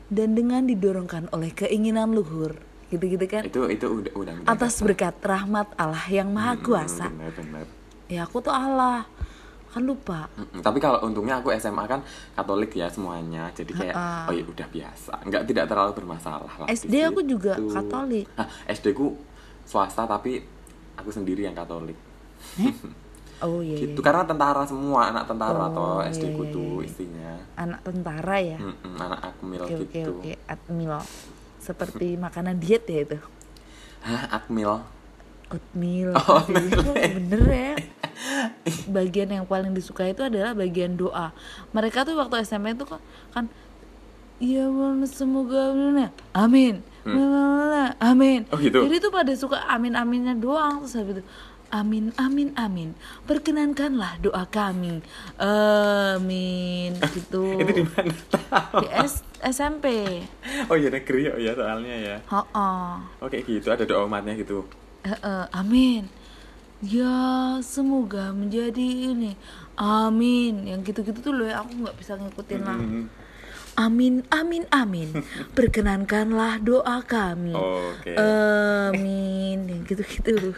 dan 0.10 0.34
dengan 0.34 0.66
didorongkan 0.66 1.30
oleh 1.30 1.54
keinginan 1.54 2.10
luhur 2.10 2.58
gitu-gitu 2.90 3.22
kan 3.30 3.46
Itu 3.46 3.70
itu 3.70 3.86
udah 3.86 4.14
udah. 4.18 4.34
udah 4.42 4.50
atas 4.50 4.82
berkat 4.82 5.14
rahmat 5.22 5.70
Allah 5.78 6.02
yang 6.10 6.34
maha 6.34 6.58
kuasa 6.58 7.14
Benar 7.14 7.30
benar. 7.38 7.66
ya 8.10 8.26
aku 8.26 8.42
tuh 8.42 8.50
Allah 8.50 9.06
kan 9.70 9.86
lupa 9.86 10.26
Mm-mm. 10.34 10.66
Tapi 10.66 10.78
kalau 10.78 10.98
untungnya 11.06 11.38
aku 11.38 11.54
SMA 11.54 11.86
kan 11.86 12.02
Katolik 12.34 12.74
ya 12.74 12.90
semuanya, 12.90 13.54
jadi 13.54 13.70
kayak 13.70 13.96
oh 14.26 14.34
ya 14.34 14.44
udah 14.44 14.68
biasa, 14.68 15.14
nggak 15.30 15.44
tidak 15.46 15.66
terlalu 15.70 15.92
bermasalah 15.94 16.54
lah. 16.66 16.68
SD 16.68 16.94
aku 17.06 17.22
juga. 17.22 17.54
Katolik. 17.70 18.26
Nah, 18.34 18.50
SD 18.66 18.98
ku 18.98 19.14
swasta 19.64 20.10
tapi 20.10 20.42
aku 20.98 21.14
sendiri 21.14 21.46
yang 21.46 21.54
Katolik. 21.54 21.98
oh 23.40 23.64
iya, 23.64 23.76
iya. 23.76 23.88
gitu 23.88 24.00
karena 24.04 24.28
tentara 24.28 24.64
semua 24.68 25.12
anak 25.12 25.24
tentara 25.24 25.72
Oh, 25.72 26.04
iya, 26.04 26.12
SD 26.12 26.36
ku 26.36 26.44
iya, 26.44 26.52
tuh 26.52 26.72
iya. 26.80 26.88
istrinya 26.88 27.32
anak 27.56 27.80
tentara 27.88 28.38
ya 28.40 28.58
Mm-mm, 28.60 28.96
anak 29.00 29.20
akmil 29.32 29.62
oke 29.64 29.76
gitu 29.88 30.12
oke 30.20 30.34
atmil 30.44 30.92
seperti 31.60 32.08
makanan 32.20 32.60
diet 32.60 32.84
ya 32.88 33.00
itu 33.08 33.20
hah 34.04 34.24
akmil 34.36 34.84
oatmeal 35.50 36.14
Oh, 36.16 36.44
Iya, 36.46 37.10
bener 37.18 37.44
ya 37.48 37.72
bagian 38.88 39.30
yang 39.30 39.46
paling 39.46 39.74
disuka 39.74 40.08
itu 40.08 40.22
adalah 40.26 40.54
bagian 40.54 40.96
doa. 40.96 41.34
Mereka 41.76 42.08
tuh 42.08 42.16
waktu 42.18 42.42
SMP 42.46 42.74
itu 42.74 42.86
kan 42.86 43.02
kan 43.34 43.46
ya 44.40 44.72
semoga 45.06 45.76
amin 46.32 46.80
amin. 48.00 48.40
Oh, 48.52 48.58
gitu? 48.60 48.88
jadi 48.88 48.96
tuh 49.04 49.12
pada 49.12 49.34
suka 49.36 49.60
amin 49.68 50.00
aminnya 50.00 50.34
doang 50.36 50.80
terus 50.84 50.96
habis 50.96 51.20
itu 51.20 51.24
amin 51.70 52.10
amin 52.18 52.50
amin. 52.56 52.90
Perkenankanlah 53.28 54.18
doa 54.24 54.44
kami. 54.50 55.04
Amin 55.38 56.98
gitu. 57.14 57.60
itu 57.62 57.72
di 57.72 57.86
mana? 57.86 58.14
Di 58.82 58.88
S- 59.06 59.26
SMP 59.40 59.86
oh 60.72 60.76
iya 60.76 60.90
negeri 60.90 61.30
oh 61.36 61.40
ya 61.40 61.54
soalnya 61.54 61.96
ya. 61.96 62.18
Heeh. 62.26 62.88
oke 63.22 63.38
gitu 63.46 63.68
ada 63.70 63.84
doa 63.86 64.08
umatnya 64.08 64.34
gitu. 64.40 64.66
Eh, 65.04 65.16
eh, 65.16 65.46
amin. 65.56 66.08
Ya 66.80 67.60
semoga 67.60 68.32
menjadi 68.32 69.12
ini. 69.12 69.36
Amin. 69.76 70.63
Yang 70.63 70.92
gitu-gitu 70.92 71.20
tuh 71.20 71.34
loh 71.36 71.48
ya, 71.48 71.60
aku 71.60 71.76
nggak 71.84 71.98
bisa 72.00 72.15
ngikutin 72.15 72.62
lah. 72.63 72.80
Mm. 72.80 73.06
Amin, 73.80 74.28
amin, 74.32 74.63
amin. 74.72 75.10
Perkenankanlah 75.58 76.60
doa 76.60 77.00
kami. 77.04 77.56
oke 77.56 78.12
Amin. 78.15 79.68
Yang 79.68 79.82
gitu-gitu 79.96 80.32
loh. 80.39 80.58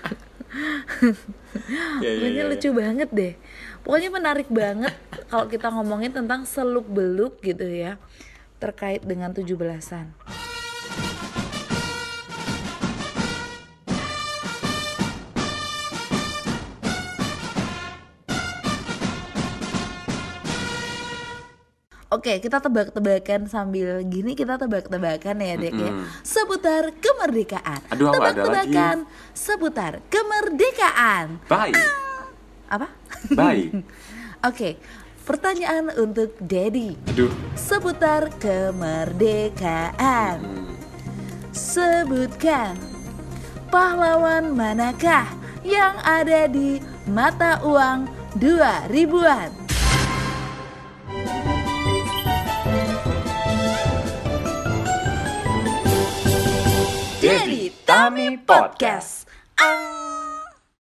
Ya, 2.01 2.11
ya, 2.11 2.17
Pokoknya 2.19 2.43
ya, 2.43 2.45
ya. 2.45 2.51
lucu 2.51 2.69
banget 2.75 3.09
deh. 3.13 3.33
Pokoknya 3.81 4.09
menarik 4.13 4.49
banget 4.51 4.93
kalau 5.31 5.45
kita 5.49 5.73
ngomongin 5.73 6.13
tentang 6.13 6.45
seluk 6.45 6.85
beluk 6.85 7.41
gitu 7.41 7.65
ya 7.65 7.97
terkait 8.61 9.01
dengan 9.01 9.33
17-an. 9.33 10.13
Oke, 22.21 22.37
kita 22.37 22.61
tebak-tebakan 22.61 23.49
sambil 23.49 24.05
gini 24.05 24.37
kita 24.37 24.53
tebak-tebakan 24.61 25.41
ya, 25.41 25.57
Dek 25.57 25.73
ya. 25.73 26.05
Seputar 26.21 26.93
kemerdekaan. 27.01 27.81
Aduh. 27.89 28.13
Tebak-tebakan 28.13 29.09
seputar 29.33 30.05
kemerdekaan. 30.05 31.41
baik 31.49 31.73
Apa? 32.69 32.93
baik 33.33 33.73
Oke, 34.53 34.77
pertanyaan 35.25 35.89
untuk 35.97 36.37
Dedi 36.37 36.93
aduh 37.09 37.33
seputar 37.57 38.29
kemerdekaan. 38.37 40.45
Hmm. 40.45 40.77
Sebutkan 41.49 42.77
pahlawan 43.73 44.53
manakah 44.53 45.25
yang 45.65 45.97
ada 46.05 46.45
di 46.45 46.77
mata 47.09 47.57
uang 47.65 48.05
dua 48.37 48.85
ribuan? 48.93 49.60
Dedi 57.21 57.69
Tami 57.85 58.33
Podcast. 58.41 59.29
Ah. 59.53 60.10